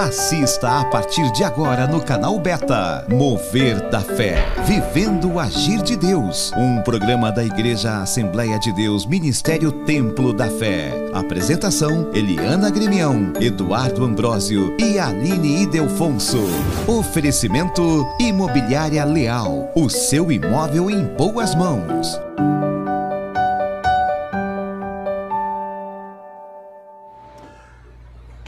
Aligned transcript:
Assista 0.00 0.80
a 0.80 0.84
partir 0.86 1.30
de 1.32 1.44
agora 1.44 1.86
no 1.86 2.00
canal 2.00 2.38
Beta 2.38 3.04
Mover 3.06 3.90
da 3.90 4.00
Fé, 4.00 4.42
Vivendo 4.64 5.32
o 5.32 5.38
Agir 5.38 5.82
de 5.82 5.94
Deus, 5.94 6.50
um 6.56 6.80
programa 6.80 7.30
da 7.30 7.44
Igreja 7.44 8.00
Assembleia 8.00 8.58
de 8.58 8.72
Deus, 8.72 9.04
Ministério 9.04 9.70
Templo 9.84 10.32
da 10.32 10.48
Fé. 10.48 10.90
Apresentação: 11.12 12.08
Eliana 12.14 12.70
Grimião, 12.70 13.34
Eduardo 13.38 14.02
Ambrósio 14.02 14.74
e 14.80 14.98
Aline 14.98 15.64
Idelfonso. 15.64 16.48
Oferecimento: 16.88 18.08
Imobiliária 18.18 19.04
Leal, 19.04 19.70
o 19.74 19.90
seu 19.90 20.32
imóvel 20.32 20.88
em 20.88 21.04
boas 21.14 21.54
mãos. 21.54 22.18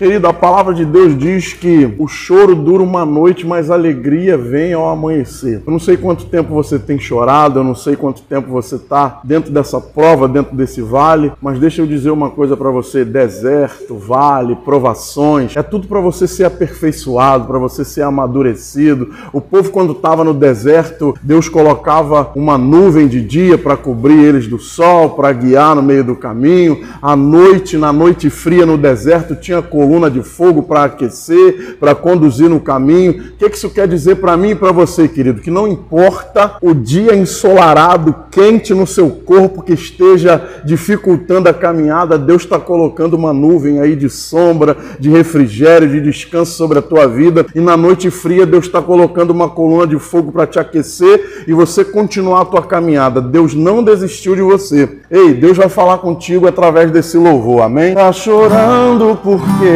Querido, 0.02 0.26
a 0.26 0.32
palavra 0.32 0.74
de 0.74 0.84
Deus 0.84 1.16
diz 1.16 1.52
que 1.52 1.94
o 1.96 2.08
choro 2.08 2.56
dura 2.56 2.82
uma 2.82 3.06
noite, 3.06 3.46
mas 3.46 3.70
a 3.70 3.74
alegria 3.74 4.36
vem 4.36 4.72
ao 4.72 4.88
amanhecer. 4.88 5.62
Eu 5.64 5.70
não 5.70 5.78
sei 5.78 5.96
quanto 5.96 6.24
tempo 6.24 6.52
você 6.52 6.76
tem 6.76 6.98
chorado, 6.98 7.60
eu 7.60 7.62
não 7.62 7.76
sei 7.76 7.94
quanto 7.94 8.20
tempo 8.22 8.50
você 8.50 8.74
está 8.74 9.20
dentro 9.22 9.52
dessa 9.52 9.80
prova, 9.80 10.26
dentro 10.26 10.56
desse 10.56 10.82
vale, 10.82 11.30
mas 11.40 11.60
deixa 11.60 11.82
eu 11.82 11.86
dizer 11.86 12.10
uma 12.10 12.30
coisa 12.30 12.56
para 12.56 12.68
você: 12.68 13.04
deserto, 13.04 13.94
vale, 13.94 14.56
provações, 14.56 15.56
é 15.56 15.62
tudo 15.62 15.86
para 15.86 16.00
você 16.00 16.26
ser 16.26 16.46
aperfeiçoado, 16.46 17.46
para 17.46 17.60
você 17.60 17.84
ser 17.84 18.02
amadurecido. 18.02 19.10
O 19.32 19.40
povo, 19.40 19.70
quando 19.70 19.92
estava 19.92 20.24
no 20.24 20.34
deserto, 20.34 21.14
Deus 21.22 21.48
colocava 21.48 22.32
uma 22.34 22.58
nuvem 22.58 23.06
de 23.06 23.20
dia 23.20 23.56
para 23.56 23.76
cobrir 23.76 24.18
eles 24.18 24.48
do 24.48 24.58
sol, 24.58 25.10
para 25.10 25.32
guiar 25.32 25.76
no 25.76 25.82
meio 25.82 26.02
do 26.02 26.16
caminho. 26.16 26.84
À 27.00 27.14
noite, 27.14 27.78
na 27.78 27.92
noite 27.92 28.28
fria 28.28 28.66
no 28.66 28.76
deserto, 28.76 29.36
tinha 29.36 29.62
coluna 29.62 29.91
coluna 29.92 30.10
de 30.10 30.22
fogo 30.22 30.62
para 30.62 30.84
aquecer, 30.84 31.76
para 31.78 31.94
conduzir 31.94 32.48
no 32.48 32.58
caminho. 32.58 33.32
O 33.34 33.36
que 33.36 33.54
isso 33.54 33.68
quer 33.68 33.86
dizer 33.86 34.16
para 34.16 34.36
mim 34.38 34.50
e 34.50 34.54
para 34.54 34.72
você, 34.72 35.06
querido? 35.06 35.42
Que 35.42 35.50
não 35.50 35.68
importa 35.68 36.56
o 36.62 36.72
dia 36.72 37.14
ensolarado, 37.14 38.14
quente 38.30 38.72
no 38.72 38.86
seu 38.86 39.10
corpo 39.10 39.62
que 39.62 39.74
esteja 39.74 40.42
dificultando 40.64 41.48
a 41.48 41.52
caminhada, 41.54 42.18
Deus 42.18 42.42
está 42.42 42.58
colocando 42.58 43.14
uma 43.14 43.34
nuvem 43.34 43.80
aí 43.80 43.94
de 43.94 44.08
sombra, 44.08 44.76
de 44.98 45.10
refrigério, 45.10 45.88
de 45.88 46.00
descanso 46.00 46.52
sobre 46.52 46.78
a 46.78 46.82
tua 46.82 47.06
vida. 47.06 47.44
E 47.54 47.60
na 47.60 47.76
noite 47.76 48.10
fria, 48.10 48.46
Deus 48.46 48.64
está 48.64 48.80
colocando 48.80 49.30
uma 49.30 49.50
coluna 49.50 49.86
de 49.86 49.98
fogo 49.98 50.32
para 50.32 50.46
te 50.46 50.58
aquecer 50.58 51.44
e 51.46 51.52
você 51.52 51.84
continuar 51.84 52.42
a 52.42 52.46
tua 52.46 52.62
caminhada. 52.62 53.20
Deus 53.20 53.54
não 53.54 53.84
desistiu 53.84 54.34
de 54.34 54.42
você. 54.42 55.00
Ei, 55.10 55.34
Deus 55.34 55.58
vai 55.58 55.68
falar 55.68 55.98
contigo 55.98 56.48
através 56.48 56.90
desse 56.90 57.18
louvor, 57.18 57.62
amém? 57.62 57.94
Tá 57.94 58.10
chorando 58.12 59.18
porque 59.22 59.71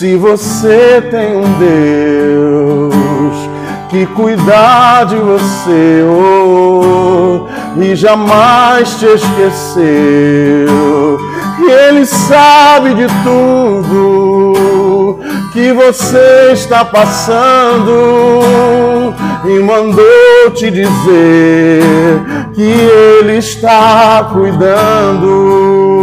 se 0.00 0.16
você 0.16 1.02
tem 1.10 1.36
um 1.36 1.58
Deus 1.58 3.00
que 3.90 4.06
cuida 4.06 5.04
de 5.04 5.16
você 5.16 6.02
oh, 6.08 7.46
e 7.76 7.94
jamais 7.94 8.94
te 8.94 9.04
esqueceu, 9.04 9.86
e 11.58 11.70
Ele 11.70 12.06
sabe 12.06 12.94
de 12.94 13.06
tudo 13.22 15.18
que 15.52 15.72
você 15.72 16.52
está 16.52 16.84
passando 16.84 17.92
e 19.44 19.58
mandou 19.58 20.50
te 20.54 20.70
dizer 20.70 22.22
que 22.54 22.62
Ele 22.62 23.38
está 23.38 24.30
cuidando 24.32 25.99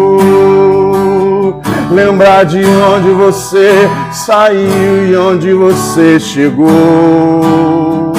lembrar 1.91 2.45
de 2.45 2.63
onde 2.66 3.09
você 3.11 3.89
saiu 4.11 5.07
e 5.09 5.16
onde 5.16 5.53
você 5.53 6.19
chegou. 6.19 8.13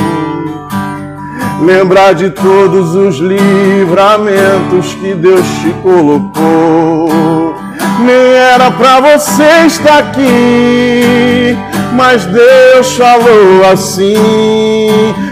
Lembrar 1.61 2.14
de 2.14 2.30
todos 2.30 2.95
os 2.95 3.18
livramentos 3.18 4.95
que 4.95 5.12
Deus 5.14 5.46
te 5.61 5.70
colocou. 5.83 7.55
Nem 8.01 8.33
era 8.33 8.70
para 8.70 9.01
você 9.01 9.67
estar 9.67 9.98
aqui, 9.98 11.58
mas 11.95 12.24
Deus 12.27 12.96
falou 12.96 13.67
assim: 13.70 14.14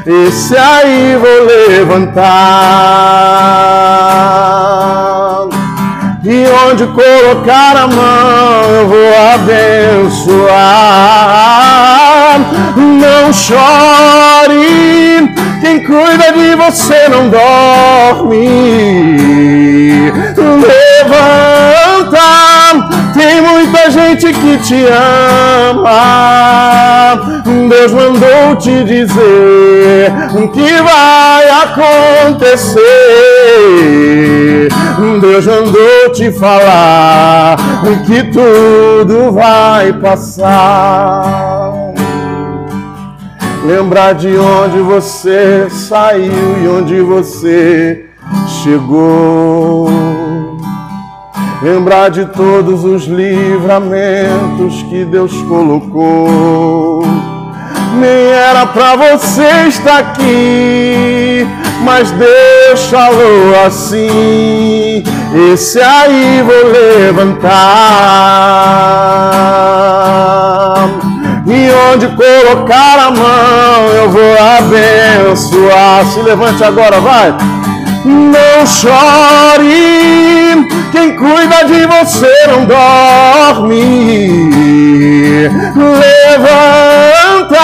esse 0.05 0.57
aí 0.57 1.17
vou 1.17 1.47
levantar 1.69 2.27
e 6.25 6.47
onde 6.69 6.87
colocar 6.87 7.77
a 7.77 7.87
mão 7.87 8.63
eu 8.71 8.89
vou 8.89 9.15
abençoar. 9.35 10.47
Não 12.77 13.33
chore, 13.33 13.59
quem 15.61 15.85
cuida 15.85 16.33
de 16.33 16.57
você 16.57 17.09
não 17.09 17.29
dorme. 17.29 18.49
Levanta, 21.07 22.19
tem 23.17 23.41
muita 23.41 23.91
gente 23.91 24.33
que 24.33 24.59
te 24.59 24.85
ama. 25.73 25.87
Deus 27.69 27.93
mandou 27.93 28.57
te 28.57 28.85
dizer 28.85 30.13
o 30.35 30.49
que 30.49 30.71
vai 30.83 31.49
acontecer. 32.29 32.79
Deus 35.21 35.47
mandou 35.47 36.13
te 36.13 36.31
falar 36.33 37.57
que 38.07 38.23
tudo 38.25 39.33
vai 39.33 39.93
passar. 39.95 41.73
Lembrar 43.65 44.15
de 44.15 44.37
onde 44.37 44.79
você 44.79 45.67
saiu 45.69 46.63
e 46.63 46.69
onde 46.69 47.01
você 47.01 48.07
chegou. 48.63 49.89
Lembrar 51.67 52.11
de 52.11 52.25
todos 52.27 52.85
os 52.85 53.07
livramentos 53.07 54.85
que 54.89 55.05
Deus 55.05 55.33
colocou. 55.49 57.03
Nem 57.99 58.29
era 58.29 58.67
para 58.67 58.95
você 58.95 59.67
estar 59.67 59.99
aqui, 59.99 61.45
mas 61.83 62.13
Deus 62.13 62.87
falou 62.89 63.65
assim: 63.67 65.03
esse 65.53 65.81
aí 65.81 66.41
vou 66.47 66.71
levantar. 66.71 67.51
E 71.49 71.69
onde 71.93 72.07
colocar 72.07 73.09
a 73.09 73.11
mão 73.11 73.89
eu 73.93 74.09
vou 74.09 74.37
abençoar. 74.57 76.07
Se 76.15 76.21
levante 76.21 76.63
agora, 76.63 77.01
vai. 77.01 77.35
Não 78.05 78.65
chore, 78.65 80.46
quem 80.93 81.17
cuida 81.17 81.65
de 81.65 81.87
você 81.87 82.33
não 82.49 82.65
dorme. 82.65 84.51
Levanta, 86.37 87.57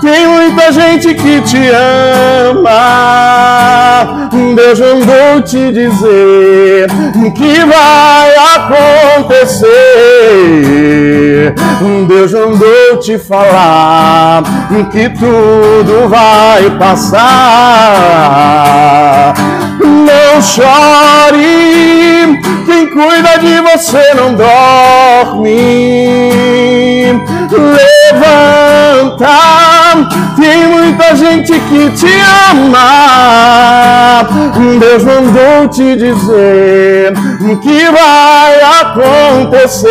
tem 0.00 0.26
muita 0.26 0.72
gente 0.72 1.14
que 1.14 1.40
te 1.42 1.68
ama. 1.68 2.76
Deus 4.54 4.80
mandou 4.80 5.42
te 5.42 5.72
dizer 5.72 6.88
que 7.34 7.64
vai 7.64 8.34
acontecer. 8.54 9.66
Deus 12.08 12.32
mandou 12.32 12.98
te 13.00 13.18
falar 13.18 14.42
que 14.90 15.08
tudo 15.10 16.08
vai 16.08 16.70
passar. 16.78 17.26
Não 20.36 20.42
chore, 20.42 22.38
quem 22.66 22.88
cuida 22.88 23.38
de 23.38 23.58
você 23.62 24.12
não 24.12 24.34
dorme. 24.34 25.48
Levanta, 28.12 29.30
tem 30.38 30.66
muita 30.66 31.16
gente 31.16 31.58
que 31.58 31.90
te 31.92 32.12
ama. 32.50 34.28
Deus 34.78 35.04
mandou 35.04 35.68
te 35.70 35.96
dizer 35.96 37.14
que 37.62 37.90
vai 37.90 38.60
acontecer. 38.82 39.88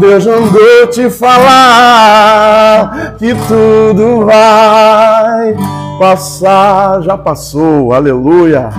Deus 0.00 0.26
mandou 0.26 0.88
te 0.90 1.08
falar 1.08 3.14
que 3.16 3.32
tudo 3.46 4.26
vai 4.26 5.54
passar. 5.98 7.02
Já 7.02 7.16
passou, 7.16 7.92
aleluia. 7.92 8.70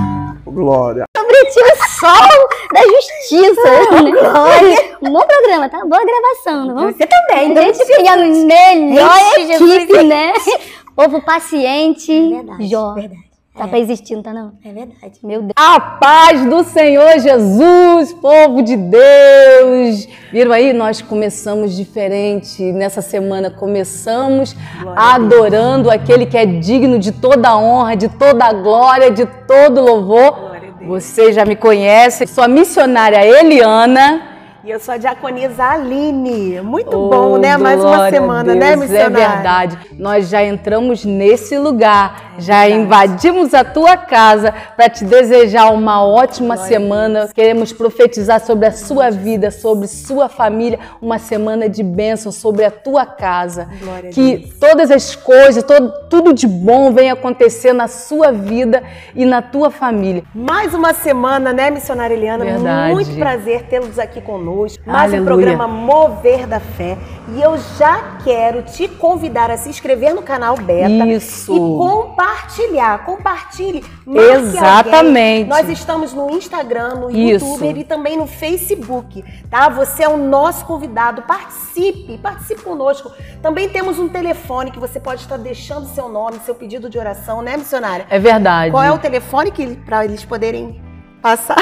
Glória. 0.45 1.05
Sobre 1.17 1.45
ti 1.45 1.59
o 1.59 1.99
sol 1.99 2.47
da 2.73 2.81
justiça. 2.83 4.01
né? 4.03 4.11
Glória. 4.11 4.97
Um 5.01 5.11
bom 5.11 5.25
programa, 5.25 5.69
tá? 5.69 5.79
Boa 5.79 6.01
gravação. 6.05 6.67
Não 6.67 6.75
vamos? 6.75 6.95
Você 6.95 7.07
também. 7.07 7.57
A 7.57 7.61
gente 7.61 7.85
tem 7.85 8.07
a 8.07 8.17
melhor 8.17 9.17
equipe, 9.37 10.03
né? 10.03 10.31
Povo 10.95 11.21
paciente. 11.23 12.29
Verdade, 12.29 12.67
Jó. 12.67 12.93
verdade. 12.93 13.32
Tá 13.55 13.65
É. 13.65 13.67
pra 13.67 13.77
existir, 13.79 14.15
não 14.15 14.23
tá 14.23 14.33
não? 14.33 14.53
É 14.65 14.71
verdade. 14.71 15.19
Meu 15.21 15.41
Deus. 15.41 15.53
A 15.55 15.79
paz 15.79 16.43
do 16.49 16.63
Senhor 16.63 17.19
Jesus, 17.19 18.11
povo 18.13 18.63
de 18.63 18.75
Deus. 18.75 20.07
Viram 20.31 20.51
aí? 20.51 20.73
Nós 20.73 21.03
começamos 21.03 21.75
diferente 21.75 22.63
nessa 22.71 22.99
semana. 23.01 23.51
Começamos 23.51 24.55
adorando 24.95 25.91
aquele 25.91 26.25
que 26.25 26.35
é 26.35 26.47
digno 26.47 26.97
de 26.97 27.11
toda 27.11 27.55
honra, 27.55 27.95
de 27.95 28.09
toda 28.09 28.51
glória, 28.53 29.11
de 29.11 29.25
todo 29.47 29.81
louvor. 29.81 30.51
Você 30.87 31.31
já 31.31 31.45
me 31.45 31.55
conhece, 31.55 32.25
sou 32.25 32.43
a 32.43 32.47
missionária 32.47 33.23
Eliana. 33.23 34.32
E 34.65 34.71
eu 34.71 34.79
sou 34.79 34.93
a 34.93 34.97
diaconisa 34.97 35.61
Aline. 35.61 36.61
Muito 36.61 36.95
oh, 36.95 37.09
bom, 37.09 37.37
né? 37.37 37.57
Mais 37.57 37.83
uma 37.83 38.09
semana, 38.09 38.55
né, 38.55 38.71
é 38.71 38.75
missionária? 38.77 39.17
É 39.17 39.27
verdade. 39.27 39.77
Nós 39.99 40.29
já 40.29 40.41
entramos 40.41 41.03
nesse 41.03 41.57
lugar, 41.57 42.31
é 42.37 42.41
já 42.41 42.69
invadimos 42.69 43.53
a 43.53 43.65
tua 43.65 43.97
casa 43.97 44.53
para 44.77 44.89
te 44.89 45.03
desejar 45.03 45.69
uma 45.73 46.01
ótima 46.01 46.55
Glória 46.55 46.73
semana. 46.73 47.29
Queremos 47.35 47.73
profetizar 47.73 48.39
sobre 48.39 48.65
a 48.65 48.71
sua 48.71 49.09
vida, 49.11 49.51
sobre 49.51 49.85
sua 49.85 50.29
família, 50.29 50.79
uma 51.01 51.19
semana 51.19 51.67
de 51.67 51.83
bênção 51.83 52.31
sobre 52.31 52.63
a 52.63 52.71
tua 52.71 53.05
casa. 53.05 53.67
Glória 53.81 54.11
que 54.11 54.49
todas 54.61 54.91
as 54.91 55.13
coisas, 55.13 55.61
todo, 55.61 55.91
tudo 56.09 56.33
de 56.33 56.47
bom 56.47 56.93
venha 56.93 57.11
acontecer 57.11 57.73
na 57.73 57.89
sua 57.89 58.31
vida 58.31 58.81
e 59.13 59.25
na 59.25 59.41
tua 59.41 59.69
família. 59.69 60.23
Mais 60.33 60.73
uma 60.73 60.93
semana, 60.93 61.51
né, 61.51 61.69
missionária 61.69 62.13
Eliana? 62.13 62.45
Verdade. 62.45 62.93
Muito 62.93 63.13
prazer 63.17 63.63
tê-los 63.63 63.99
aqui 63.99 64.21
conosco 64.21 64.52
mais 64.85 65.13
Aleluia. 65.13 65.21
um 65.21 65.25
programa 65.25 65.67
Mover 65.67 66.47
da 66.47 66.59
Fé. 66.59 66.97
E 67.29 67.41
eu 67.41 67.57
já 67.77 68.17
quero 68.23 68.63
te 68.63 68.87
convidar 68.87 69.49
a 69.49 69.57
se 69.57 69.69
inscrever 69.69 70.13
no 70.13 70.21
canal 70.21 70.57
Beta 70.57 71.07
Isso. 71.07 71.55
e 71.55 71.57
compartilhar. 71.57 73.05
Compartilhe. 73.05 73.83
Exatamente. 74.05 75.47
Nós 75.47 75.69
estamos 75.69 76.13
no 76.13 76.29
Instagram, 76.31 76.95
no 76.95 77.09
YouTube 77.09 77.69
Isso. 77.69 77.77
e 77.77 77.83
também 77.83 78.17
no 78.17 78.27
Facebook, 78.27 79.23
tá? 79.49 79.69
Você 79.69 80.03
é 80.03 80.09
o 80.09 80.17
nosso 80.17 80.65
convidado. 80.65 81.21
Participe, 81.21 82.17
participe 82.17 82.61
conosco. 82.61 83.11
Também 83.41 83.69
temos 83.69 83.99
um 83.99 84.09
telefone 84.09 84.71
que 84.71 84.79
você 84.79 84.99
pode 84.99 85.21
estar 85.21 85.37
deixando 85.37 85.87
seu 85.87 86.09
nome, 86.09 86.39
seu 86.45 86.53
pedido 86.53 86.89
de 86.89 86.99
oração, 86.99 87.41
né, 87.41 87.55
missionária? 87.55 88.05
É 88.09 88.19
verdade. 88.19 88.71
Qual 88.71 88.83
é 88.83 88.91
o 88.91 88.97
telefone 88.97 89.49
que 89.49 89.75
para 89.77 90.03
eles 90.03 90.25
poderem 90.25 90.82
passar? 91.23 91.57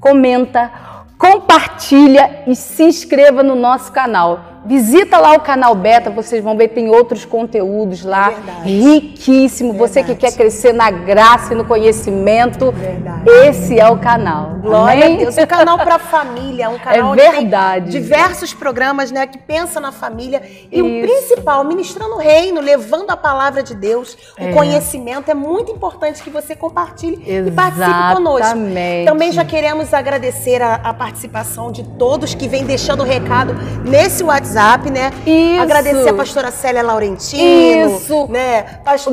comenta, 0.00 0.72
compartilha 1.16 2.42
e 2.48 2.56
se 2.56 2.82
inscreva 2.82 3.44
no 3.44 3.54
nosso 3.54 3.92
canal. 3.92 4.59
Visita 4.64 5.18
lá 5.18 5.32
o 5.32 5.40
canal 5.40 5.74
Beta, 5.74 6.10
vocês 6.10 6.44
vão 6.44 6.56
ver, 6.56 6.68
tem 6.68 6.90
outros 6.90 7.24
conteúdos 7.24 8.04
lá, 8.04 8.28
Verdade. 8.28 8.70
riquíssimo. 8.70 9.72
Verdade. 9.72 9.92
Você 9.92 10.04
que 10.04 10.14
quer 10.14 10.32
crescer 10.32 10.74
na 10.74 10.90
graça 10.90 11.54
e 11.54 11.56
no 11.56 11.64
conhecimento, 11.64 12.70
Verdade. 12.70 13.30
esse 13.46 13.80
é 13.80 13.88
o 13.88 13.98
canal. 13.98 14.56
Glória 14.60 15.06
Amém? 15.06 15.16
a 15.16 15.18
Deus. 15.20 15.38
Um 15.38 15.46
canal 15.46 15.78
para 15.78 15.98
família, 15.98 16.68
um 16.68 16.78
canal 16.78 17.14
é 17.14 17.30
verdade. 17.30 17.90
diversos 17.90 18.52
programas, 18.52 19.10
né, 19.10 19.26
que 19.26 19.38
pensa 19.38 19.80
na 19.80 19.92
família 19.92 20.42
e 20.70 20.78
Isso. 20.78 20.84
o 20.84 21.00
principal, 21.00 21.64
ministrando 21.64 22.16
o 22.16 22.18
reino, 22.18 22.60
levando 22.60 23.10
a 23.10 23.16
palavra 23.16 23.62
de 23.62 23.74
Deus, 23.74 24.16
é. 24.36 24.50
o 24.50 24.54
conhecimento. 24.54 25.30
É 25.30 25.34
muito 25.34 25.72
importante 25.72 26.22
que 26.22 26.28
você 26.28 26.54
compartilhe 26.54 27.22
Exatamente. 27.26 27.48
e 27.48 27.52
participe 27.52 28.14
conosco. 28.14 28.58
Também 29.06 29.32
já 29.32 29.44
queremos 29.44 29.94
agradecer 29.94 30.60
a, 30.60 30.74
a 30.74 30.92
participação 30.92 31.72
de 31.72 31.82
todos 31.82 32.34
que 32.34 32.46
vêm 32.46 32.64
deixando 32.64 33.00
o 33.00 33.06
recado 33.06 33.54
nesse 33.84 34.22
WhatsApp 34.22 34.50
WhatsApp, 34.60 34.90
né? 34.90 35.10
Isso. 35.26 35.62
Agradecer 35.62 36.08
a 36.10 36.14
pastora 36.14 36.50
Célia 36.50 36.82
Laurentino. 36.82 37.96
Isso. 37.96 38.26
Né? 38.28 38.64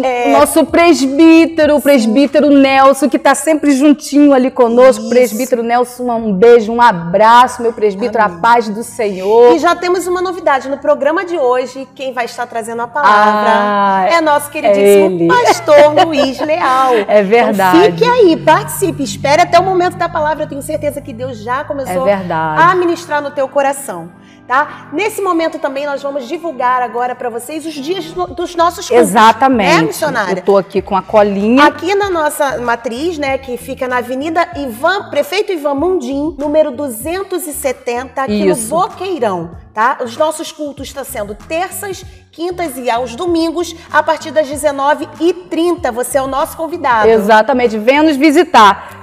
é... 0.04 0.32
Nosso 0.38 0.66
presbítero, 0.66 1.78
o 1.78 1.82
presbítero 1.82 2.50
Nelson, 2.50 3.10
que 3.10 3.18
está 3.18 3.34
sempre 3.34 3.72
juntinho 3.72 4.34
ali 4.34 4.52
conosco. 4.52 5.04
Isso. 5.04 5.10
Presbítero 5.10 5.64
Nelson, 5.64 6.12
um 6.12 6.34
beijo, 6.34 6.72
um 6.72 6.82
abraço, 6.82 7.62
meu 7.62 7.72
presbítero, 7.72 8.24
Amém. 8.24 8.38
a 8.38 8.42
paz 8.42 8.68
do 8.68 8.84
Senhor. 8.84 9.56
E 9.56 9.60
já 9.60 9.76
temos 9.76 10.06
uma 10.08 10.22
novidade 10.22 10.68
no 10.68 10.78
programa 10.78 11.24
de 11.24 11.38
hoje. 11.38 11.88
Quem 11.96 12.14
vai 12.14 12.26
estar 12.26 12.46
trazendo 12.46 12.82
a 12.82 12.88
palavra 12.88 13.18
ah, 13.18 14.08
é 14.10 14.20
nosso 14.20 14.50
queridíssimo 14.50 15.32
é 15.32 15.46
pastor 15.46 15.94
Luiz 16.06 16.40
Leal. 16.40 16.94
É 17.08 17.24
verdade. 17.24 17.78
Então, 17.78 17.92
fique 17.92 18.06
aí, 18.06 18.38
participe, 18.38 19.04
espere 19.04 19.42
até 19.42 19.60
o 19.60 19.64
momento 19.64 19.96
da 19.96 20.10
palavra. 20.10 20.44
Eu 20.44 20.50
tenho 20.50 20.62
certeza 20.62 21.00
que 21.02 21.14
Deus 21.14 21.38
já 21.38 21.64
começou 21.64 22.08
é 22.08 22.18
a 22.30 22.76
ministrar 22.76 23.22
no 23.22 23.32
teu 23.32 23.48
coração 23.48 24.10
tá? 24.48 24.88
Nesse 24.94 25.22
momento 25.22 25.60
também 25.60 25.86
nós 25.86 26.02
vamos 26.02 26.28
divulgar 26.28 26.82
agora 26.82 27.14
para 27.14 27.30
vocês 27.30 27.66
os 27.66 27.74
dias 27.74 28.06
dos 28.06 28.56
nossos 28.56 28.88
cultos. 28.88 29.10
Exatamente. 29.10 29.76
Né, 29.76 29.82
missionária? 29.82 30.40
Eu 30.40 30.44
tô 30.44 30.58
aqui 30.58 30.82
com 30.82 30.96
a 30.96 31.02
colinha. 31.02 31.66
Aqui 31.66 31.94
na 31.94 32.10
nossa 32.10 32.58
matriz, 32.60 33.18
né, 33.18 33.38
que 33.38 33.58
fica 33.58 33.88
na 33.88 33.98
Avenida 33.98 34.48
Ivan, 34.56 35.10
Prefeito 35.10 35.52
Ivan 35.52 35.74
Mundim, 35.76 36.36
número 36.40 36.72
270, 36.72 38.22
aqui 38.22 38.48
Isso. 38.48 38.74
no 38.74 38.82
Boqueirão, 38.82 39.52
tá? 39.74 39.98
Os 40.04 40.16
nossos 40.16 40.52
cultos 40.52 40.88
estão 40.88 41.04
sendo 41.04 41.36
terças, 41.36 42.06
quintas 42.32 42.78
e 42.78 42.90
aos 42.90 43.16
domingos, 43.16 43.76
a 43.92 44.02
partir 44.02 44.32
das 44.32 44.48
19h30. 44.48 45.92
Você 45.92 46.18
é 46.18 46.22
o 46.22 46.28
nosso 46.28 46.56
convidado. 46.56 47.10
Exatamente. 47.10 47.78
Venha 47.78 48.04
nos 48.04 48.16
visitar. 48.16 48.96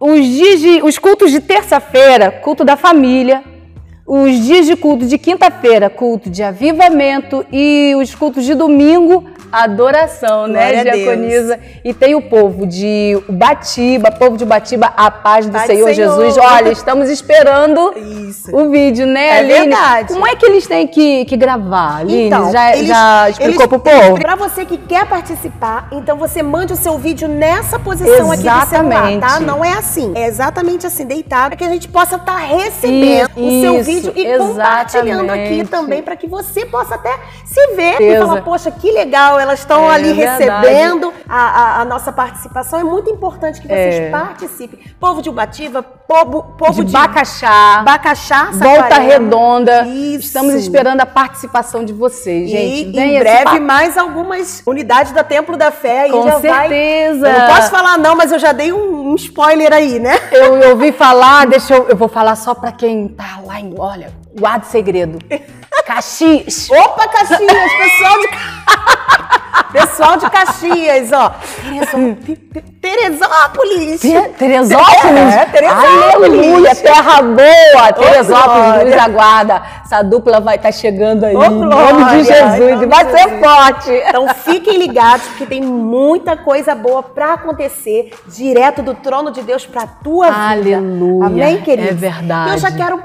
Os, 0.00 0.24
dias 0.24 0.60
de, 0.60 0.82
os 0.82 0.98
cultos 0.98 1.30
de 1.30 1.40
terça-feira, 1.40 2.30
culto 2.30 2.64
da 2.64 2.76
família, 2.76 3.44
os 4.06 4.44
dias 4.44 4.66
de 4.66 4.76
culto 4.76 5.04
de 5.04 5.18
quinta-feira, 5.18 5.90
culto 5.90 6.30
de 6.30 6.42
avivamento 6.42 7.44
e 7.50 7.92
os 8.00 8.14
cultos 8.14 8.44
de 8.44 8.54
domingo, 8.54 9.24
adoração, 9.50 10.46
né, 10.46 10.70
Glória 10.72 10.84
né, 10.84 10.90
diaconisa? 10.90 11.58
E 11.84 11.92
tem 11.92 12.14
o 12.14 12.22
povo 12.22 12.66
de 12.66 13.20
Batiba, 13.28 14.12
povo 14.12 14.36
de 14.36 14.44
Batiba, 14.44 14.92
a 14.96 15.10
paz 15.10 15.46
do 15.46 15.52
paz 15.52 15.66
Senhor, 15.66 15.92
Senhor, 15.92 16.16
Jesus. 16.18 16.38
Olha, 16.38 16.70
estamos 16.70 17.10
esperando 17.10 17.94
Isso. 18.28 18.56
o 18.56 18.70
vídeo, 18.70 19.06
né, 19.06 19.26
é 19.26 19.38
Aline? 19.38 19.52
verdade. 19.54 20.12
Como 20.12 20.26
é 20.26 20.36
que 20.36 20.46
eles 20.46 20.66
têm 20.68 20.86
que, 20.86 21.24
que 21.24 21.36
gravar, 21.36 21.98
Aline? 21.98 22.26
Então, 22.26 22.52
já, 22.52 22.76
eles, 22.76 22.86
já 22.86 23.28
explicou 23.30 23.66
pro 23.66 23.80
povo? 23.80 24.20
Para 24.20 24.36
você 24.36 24.64
que 24.64 24.76
quer 24.76 25.06
participar, 25.06 25.88
então 25.90 26.16
você 26.16 26.44
mande 26.44 26.72
o 26.72 26.76
seu 26.76 26.96
vídeo 26.96 27.26
nessa 27.26 27.76
posição 27.78 28.32
exatamente. 28.32 28.46
aqui 28.46 29.18
do 29.18 29.28
celular, 29.28 29.32
tá? 29.32 29.40
Não 29.40 29.64
é 29.64 29.72
assim. 29.72 30.12
É 30.14 30.26
exatamente 30.26 30.86
assim, 30.86 31.04
deitado, 31.04 31.48
para 31.48 31.56
que 31.56 31.64
a 31.64 31.70
gente 31.70 31.88
possa 31.88 32.16
estar 32.16 32.34
tá 32.34 32.38
recebendo 32.38 33.30
Isso. 33.36 33.40
o 33.40 33.60
seu 33.60 33.82
vídeo 33.82 33.95
vídeo 33.96 34.12
e 34.14 34.26
exatamente. 34.26 34.54
compartilhando 34.54 35.30
aqui 35.30 35.64
também 35.66 36.02
para 36.02 36.16
que 36.16 36.26
você 36.26 36.64
possa 36.64 36.94
até 36.94 37.18
se 37.44 37.74
ver 37.74 38.00
e 38.00 38.18
falar, 38.18 38.42
poxa, 38.42 38.70
que 38.70 38.90
legal, 38.90 39.38
elas 39.38 39.60
estão 39.60 39.90
é, 39.90 39.94
ali 39.94 40.12
recebendo 40.12 41.12
a, 41.28 41.36
a, 41.36 41.80
a, 41.80 41.84
nossa 41.84 42.12
participação. 42.12 42.78
É 42.78 42.84
muito 42.84 43.10
importante 43.10 43.60
que 43.60 43.68
vocês 43.68 43.94
é. 43.94 44.10
participem. 44.10 44.78
Povo 44.98 45.22
de 45.22 45.28
Ubativa, 45.28 45.82
povo, 45.82 46.54
povo 46.58 46.84
de, 46.84 46.84
de 46.84 46.92
Bacaxá, 46.92 47.82
Bacaxá 47.84 48.50
Volta 48.52 48.98
Redonda. 48.98 49.86
Isso. 49.86 50.26
Estamos 50.26 50.54
esperando 50.54 51.00
a 51.00 51.06
participação 51.06 51.84
de 51.84 51.92
vocês, 51.92 52.50
gente. 52.50 52.96
E 52.96 52.98
em 52.98 53.18
breve 53.18 53.60
mais 53.60 53.96
algumas 53.96 54.62
unidades 54.66 55.12
da 55.12 55.24
Templo 55.24 55.56
da 55.56 55.70
Fé. 55.70 56.08
Com 56.08 56.40
certeza. 56.40 57.20
Vai... 57.20 57.34
Eu 57.34 57.38
não 57.40 57.54
posso 57.54 57.70
falar 57.70 57.98
não, 57.98 58.14
mas 58.16 58.32
eu 58.32 58.38
já 58.38 58.52
dei 58.52 58.72
um, 58.72 59.10
um 59.10 59.14
spoiler 59.14 59.72
aí, 59.72 59.98
né? 59.98 60.18
Eu, 60.32 60.56
eu 60.56 60.70
ouvi 60.76 60.92
falar, 60.92 61.46
deixa 61.46 61.74
eu, 61.74 61.88
eu 61.88 61.96
vou 61.96 62.08
falar 62.08 62.36
só 62.36 62.54
para 62.54 62.72
quem 62.72 63.08
tá 63.08 63.40
lá 63.44 63.60
em, 63.60 63.74
olha, 63.86 64.12
guarda 64.38 64.64
segredo. 64.66 65.18
Caxias. 65.86 66.68
Opa, 66.70 67.08
Caxias, 67.08 67.38
pessoal 67.38 68.20
de 68.20 68.28
Pessoal 69.72 70.16
de 70.16 70.30
Caxias, 70.30 71.12
ó. 71.12 71.34
Teresópolis. 72.80 74.00
Teresópolis? 74.00 75.34
É, 75.34 75.44
Teresópolis. 75.46 76.14
Aleluia, 76.14 76.74
terra 76.74 77.22
boa. 77.22 77.92
Teresópolis, 77.92 78.84
nos 78.84 79.02
aguarda. 79.02 79.62
Essa 79.84 80.02
dupla 80.02 80.40
vai 80.40 80.56
estar 80.56 80.68
tá 80.68 80.72
chegando 80.72 81.24
aí. 81.24 81.34
em 81.34 81.50
nome 81.50 82.04
de 82.04 82.24
Jesus. 82.24 82.82
E 82.82 82.86
vai 82.86 83.10
ser 83.10 83.40
forte. 83.40 83.90
Então 83.90 84.28
fiquem 84.28 84.78
ligados, 84.78 85.26
porque 85.28 85.46
tem 85.46 85.60
muita 85.60 86.36
coisa 86.36 86.74
boa 86.74 87.02
para 87.02 87.34
acontecer 87.34 88.12
direto 88.26 88.82
do 88.82 88.94
trono 88.94 89.30
de 89.30 89.42
Deus 89.42 89.66
para 89.66 89.86
tua 89.86 90.26
vida. 90.26 90.76
Aleluia. 90.76 91.26
Amém, 91.26 91.62
queridos? 91.62 91.90
É 91.90 91.94
verdade. 91.94 92.50
Eu 92.52 92.58
já 92.58 92.70
quero 92.70 93.02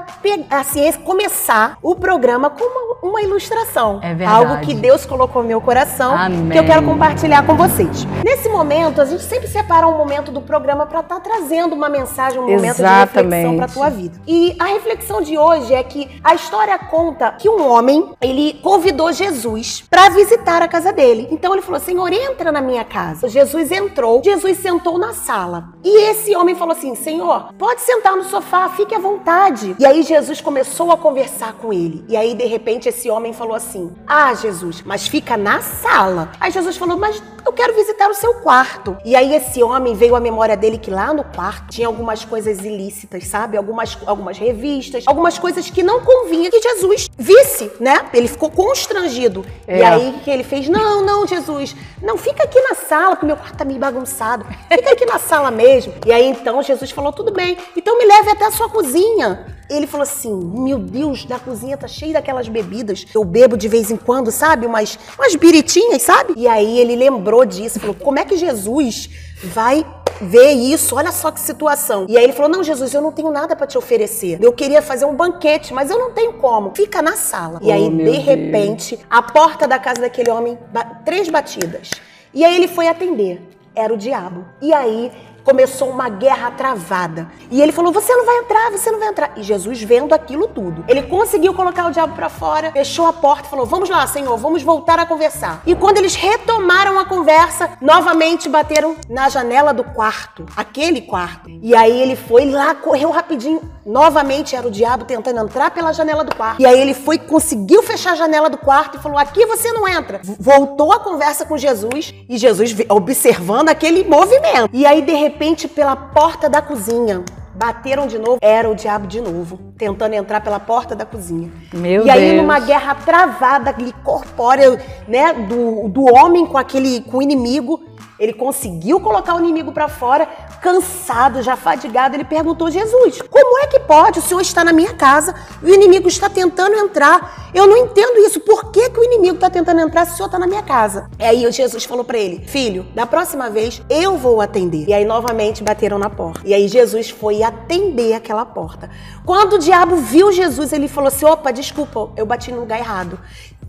assim, 0.50 0.90
começar 1.04 1.76
o 1.82 1.94
programa 1.94 2.50
com 2.50 2.64
uma, 2.64 3.10
uma 3.10 3.22
ilustração. 3.22 4.00
É 4.02 4.14
verdade. 4.14 4.44
Algo 4.44 4.60
que 4.64 4.74
Deus 4.74 5.04
colocou 5.04 5.42
no 5.42 5.48
meu 5.48 5.60
coração. 5.60 6.16
Amém. 6.16 6.41
Que 6.50 6.58
eu 6.58 6.64
quero 6.64 6.82
compartilhar 6.82 7.44
com 7.46 7.54
vocês. 7.56 8.06
Nesse 8.24 8.48
momento, 8.48 9.00
a 9.00 9.04
gente 9.04 9.22
sempre 9.22 9.48
separa 9.48 9.86
um 9.86 9.96
momento 9.96 10.32
do 10.32 10.40
programa 10.40 10.86
para 10.86 11.00
estar 11.00 11.16
tá 11.16 11.20
trazendo 11.20 11.74
uma 11.74 11.88
mensagem, 11.88 12.38
um 12.38 12.42
momento 12.42 12.64
Exatamente. 12.64 13.12
de 13.12 13.22
reflexão 13.22 13.56
para 13.56 13.68
tua 13.68 13.90
vida. 13.90 14.20
E 14.26 14.56
a 14.58 14.66
reflexão 14.66 15.22
de 15.22 15.38
hoje 15.38 15.74
é 15.74 15.82
que 15.82 16.08
a 16.22 16.34
história 16.34 16.78
conta 16.78 17.32
que 17.32 17.48
um 17.48 17.66
homem, 17.66 18.12
ele 18.20 18.54
convidou 18.62 19.12
Jesus 19.12 19.84
para 19.88 20.08
visitar 20.08 20.62
a 20.62 20.68
casa 20.68 20.92
dele. 20.92 21.28
Então 21.30 21.52
ele 21.52 21.62
falou: 21.62 21.80
"Senhor, 21.80 22.12
entra 22.12 22.50
na 22.50 22.60
minha 22.60 22.84
casa". 22.84 23.28
Jesus 23.28 23.70
entrou, 23.70 24.22
Jesus 24.24 24.58
sentou 24.58 24.98
na 24.98 25.12
sala. 25.12 25.68
E 25.84 26.10
esse 26.10 26.34
homem 26.36 26.54
falou 26.54 26.72
assim: 26.76 26.94
"Senhor, 26.94 27.52
pode 27.58 27.80
sentar 27.82 28.16
no 28.16 28.24
sofá, 28.24 28.68
fique 28.70 28.94
à 28.94 28.98
vontade". 28.98 29.76
E 29.78 29.86
aí 29.86 30.02
Jesus 30.02 30.40
começou 30.40 30.92
a 30.92 30.96
conversar 30.96 31.54
com 31.54 31.72
ele. 31.72 32.04
E 32.08 32.16
aí 32.16 32.34
de 32.34 32.46
repente 32.46 32.88
esse 32.88 33.10
homem 33.10 33.32
falou 33.32 33.54
assim: 33.54 33.92
"Ah, 34.06 34.34
Jesus, 34.34 34.82
mas 34.84 35.06
fica 35.06 35.36
na 35.36 35.60
sala". 35.60 36.31
Aí 36.40 36.50
Jesus 36.50 36.76
falou: 36.76 36.96
Mas 36.96 37.22
eu 37.44 37.52
quero 37.52 37.74
visitar 37.74 38.08
o 38.08 38.14
seu 38.14 38.34
quarto. 38.34 38.96
E 39.04 39.14
aí 39.16 39.34
esse 39.34 39.62
homem 39.62 39.94
veio 39.94 40.14
à 40.14 40.20
memória 40.20 40.56
dele 40.56 40.78
que 40.78 40.90
lá 40.90 41.12
no 41.12 41.24
quarto 41.24 41.68
tinha 41.70 41.86
algumas 41.86 42.24
coisas 42.24 42.58
ilícitas, 42.60 43.26
sabe? 43.26 43.56
Algumas, 43.56 43.98
algumas 44.06 44.38
revistas, 44.38 45.04
algumas 45.06 45.38
coisas 45.38 45.68
que 45.70 45.82
não 45.82 46.00
convinha 46.00 46.50
que 46.50 46.60
Jesus 46.60 47.08
visse, 47.18 47.70
né? 47.80 48.06
Ele 48.12 48.28
ficou 48.28 48.50
constrangido. 48.50 49.44
É. 49.66 49.78
E 49.78 49.82
aí 49.82 50.20
que 50.24 50.30
ele 50.30 50.44
fez? 50.44 50.68
Não, 50.68 51.04
não, 51.04 51.26
Jesus, 51.26 51.74
não 52.00 52.16
fica 52.16 52.44
aqui 52.44 52.60
na 52.60 52.74
sala, 52.74 53.16
porque 53.16 53.26
meu 53.26 53.36
quarto 53.36 53.56
tá 53.56 53.64
meio 53.64 53.78
bagunçado. 53.78 54.44
Fica 54.68 54.92
aqui 54.92 55.06
na 55.06 55.18
sala 55.18 55.50
mesmo. 55.50 55.94
E 56.06 56.12
aí 56.12 56.26
então 56.26 56.62
Jesus 56.62 56.90
falou: 56.90 57.12
tudo 57.12 57.32
bem, 57.32 57.56
então 57.76 57.98
me 57.98 58.04
leve 58.04 58.30
até 58.30 58.46
a 58.46 58.50
sua 58.50 58.68
cozinha. 58.68 59.46
Ele 59.70 59.86
falou 59.86 60.02
assim: 60.02 60.34
Meu 60.34 60.78
Deus, 60.78 61.24
da 61.24 61.38
cozinha 61.38 61.76
tá 61.76 61.88
cheia 61.88 62.12
daquelas 62.12 62.48
bebidas. 62.48 63.06
Eu 63.14 63.24
bebo 63.24 63.56
de 63.56 63.68
vez 63.68 63.90
em 63.90 63.96
quando, 63.96 64.30
sabe? 64.30 64.66
Umas, 64.66 64.98
umas 65.18 65.34
biritinhas, 65.34 66.02
sabe? 66.02 66.34
E 66.36 66.46
aí 66.46 66.78
ele 66.78 66.94
lembrou 66.94 67.31
disso, 67.46 67.80
falou: 67.80 67.94
Como 67.94 68.18
é 68.18 68.24
que 68.24 68.36
Jesus 68.36 69.08
vai 69.42 69.84
ver 70.20 70.52
isso? 70.52 70.94
Olha 70.94 71.10
só 71.10 71.30
que 71.30 71.40
situação. 71.40 72.06
E 72.08 72.16
aí 72.16 72.24
ele 72.24 72.32
falou: 72.32 72.50
Não, 72.50 72.62
Jesus, 72.62 72.92
eu 72.92 73.00
não 73.00 73.10
tenho 73.10 73.30
nada 73.30 73.56
para 73.56 73.66
te 73.66 73.78
oferecer. 73.78 74.38
Eu 74.40 74.52
queria 74.52 74.82
fazer 74.82 75.06
um 75.06 75.14
banquete, 75.14 75.72
mas 75.72 75.90
eu 75.90 75.98
não 75.98 76.12
tenho 76.12 76.34
como. 76.34 76.72
Fica 76.74 77.00
na 77.00 77.16
sala. 77.16 77.58
Oh, 77.62 77.66
e 77.66 77.72
aí, 77.72 77.88
de 77.88 78.18
repente, 78.18 78.96
Deus. 78.96 79.08
a 79.10 79.22
porta 79.22 79.66
da 79.66 79.78
casa 79.78 80.02
daquele 80.02 80.30
homem, 80.30 80.58
três 81.04 81.28
batidas. 81.28 81.90
E 82.34 82.44
aí 82.44 82.54
ele 82.54 82.68
foi 82.68 82.88
atender. 82.88 83.40
Era 83.74 83.92
o 83.92 83.96
diabo. 83.96 84.44
E 84.60 84.72
aí 84.72 85.10
começou 85.44 85.90
uma 85.90 86.08
guerra 86.08 86.50
travada. 86.50 87.28
E 87.50 87.60
ele 87.60 87.72
falou: 87.72 87.92
Você 87.92 88.14
não 88.14 88.24
vai 88.24 88.38
entrar, 88.38 88.70
você 88.70 88.90
não 88.90 88.98
vai 88.98 89.08
entrar. 89.08 89.32
E 89.36 89.42
Jesus, 89.42 89.82
vendo 89.82 90.14
aquilo 90.14 90.48
tudo, 90.48 90.84
ele 90.88 91.02
conseguiu 91.02 91.54
colocar 91.54 91.86
o 91.86 91.90
diabo 91.90 92.14
para 92.14 92.28
fora, 92.28 92.72
fechou 92.72 93.06
a 93.06 93.12
porta 93.12 93.46
e 93.46 93.50
falou: 93.50 93.66
Vamos 93.66 93.88
lá, 93.88 94.06
Senhor, 94.06 94.36
vamos 94.36 94.62
voltar 94.62 94.98
a 94.98 95.06
conversar. 95.06 95.62
E 95.66 95.74
quando 95.74 95.98
eles 95.98 96.14
retomaram 96.14 96.98
a 96.98 97.04
conversa, 97.04 97.70
novamente 97.80 98.48
bateram 98.48 98.96
na 99.08 99.28
janela 99.28 99.72
do 99.72 99.84
quarto, 99.84 100.46
aquele 100.56 101.02
quarto. 101.02 101.50
E 101.62 101.74
aí 101.74 102.00
ele 102.00 102.16
foi 102.16 102.50
lá, 102.50 102.74
correu 102.74 103.10
rapidinho. 103.10 103.60
Novamente 103.84 104.54
era 104.54 104.66
o 104.66 104.70
diabo 104.70 105.04
tentando 105.04 105.40
entrar 105.40 105.70
pela 105.72 105.92
janela 105.92 106.24
do 106.24 106.34
quarto. 106.34 106.60
E 106.60 106.66
aí 106.66 106.80
ele 106.80 106.94
foi, 106.94 107.18
conseguiu 107.18 107.82
fechar 107.82 108.12
a 108.12 108.16
janela 108.16 108.48
do 108.48 108.58
quarto 108.58 108.98
e 108.98 109.02
falou: 109.02 109.18
Aqui 109.18 109.44
você 109.46 109.72
não 109.72 109.88
entra. 109.88 110.20
Voltou 110.38 110.92
a 110.92 111.00
conversa 111.00 111.44
com 111.44 111.58
Jesus 111.58 112.14
e 112.28 112.38
Jesus 112.38 112.74
observando 112.88 113.68
aquele 113.68 114.04
movimento. 114.04 114.70
E 114.72 114.86
aí, 114.86 115.02
de 115.02 115.12
repente, 115.12 115.31
repente, 115.32 115.66
pela 115.66 115.96
porta 115.96 116.48
da 116.48 116.60
cozinha, 116.60 117.24
bateram 117.54 118.06
de 118.06 118.18
novo, 118.18 118.38
era 118.40 118.68
o 118.68 118.74
diabo 118.74 119.06
de 119.06 119.20
novo, 119.20 119.58
tentando 119.76 120.14
entrar 120.14 120.40
pela 120.40 120.60
porta 120.60 120.94
da 120.94 121.04
cozinha. 121.04 121.50
Meu 121.72 122.06
e 122.06 122.10
aí, 122.10 122.30
Deus. 122.30 122.42
numa 122.42 122.60
guerra 122.60 122.94
travada 122.94 123.74
corpórea, 124.04 124.78
né, 125.08 125.32
do, 125.32 125.88
do 125.88 126.04
homem 126.14 126.46
com 126.46 126.58
aquele, 126.58 127.00
com 127.02 127.18
o 127.18 127.22
inimigo, 127.22 127.82
ele 128.22 128.32
conseguiu 128.32 129.00
colocar 129.00 129.34
o 129.34 129.40
inimigo 129.40 129.72
para 129.72 129.88
fora, 129.88 130.28
cansado, 130.60 131.42
já 131.42 131.56
fadigado. 131.56 132.14
Ele 132.14 132.22
perguntou: 132.22 132.70
Jesus, 132.70 133.20
como 133.20 133.58
é 133.58 133.66
que 133.66 133.80
pode? 133.80 134.20
O 134.20 134.22
Senhor 134.22 134.40
está 134.40 134.62
na 134.62 134.72
minha 134.72 134.94
casa 134.94 135.34
e 135.60 135.66
o 135.66 135.74
inimigo 135.74 136.06
está 136.06 136.30
tentando 136.30 136.76
entrar. 136.76 137.50
Eu 137.52 137.66
não 137.66 137.76
entendo 137.76 138.18
isso. 138.18 138.38
Por 138.38 138.70
que, 138.70 138.90
que 138.90 139.00
o 139.00 139.02
inimigo 139.02 139.34
está 139.34 139.50
tentando 139.50 139.80
entrar 139.80 140.06
se 140.06 140.12
o 140.12 140.16
Senhor 140.16 140.26
está 140.26 140.38
na 140.38 140.46
minha 140.46 140.62
casa? 140.62 141.10
E 141.18 141.24
aí 141.24 141.50
Jesus 141.50 141.82
falou 141.82 142.04
para 142.04 142.16
ele: 142.16 142.46
Filho, 142.46 142.86
da 142.94 143.06
próxima 143.06 143.50
vez 143.50 143.82
eu 143.90 144.16
vou 144.16 144.40
atender. 144.40 144.88
E 144.88 144.94
aí 144.94 145.04
novamente 145.04 145.64
bateram 145.64 145.98
na 145.98 146.08
porta. 146.08 146.42
E 146.44 146.54
aí 146.54 146.68
Jesus 146.68 147.10
foi 147.10 147.42
atender 147.42 148.12
aquela 148.12 148.46
porta. 148.46 148.88
Quando 149.26 149.54
o 149.54 149.58
diabo 149.58 149.96
viu 149.96 150.30
Jesus, 150.30 150.72
ele 150.72 150.86
falou 150.86 151.08
assim: 151.08 151.24
opa, 151.24 151.50
desculpa, 151.50 152.10
eu 152.16 152.24
bati 152.24 152.52
no 152.52 152.60
lugar 152.60 152.78
errado. 152.78 153.18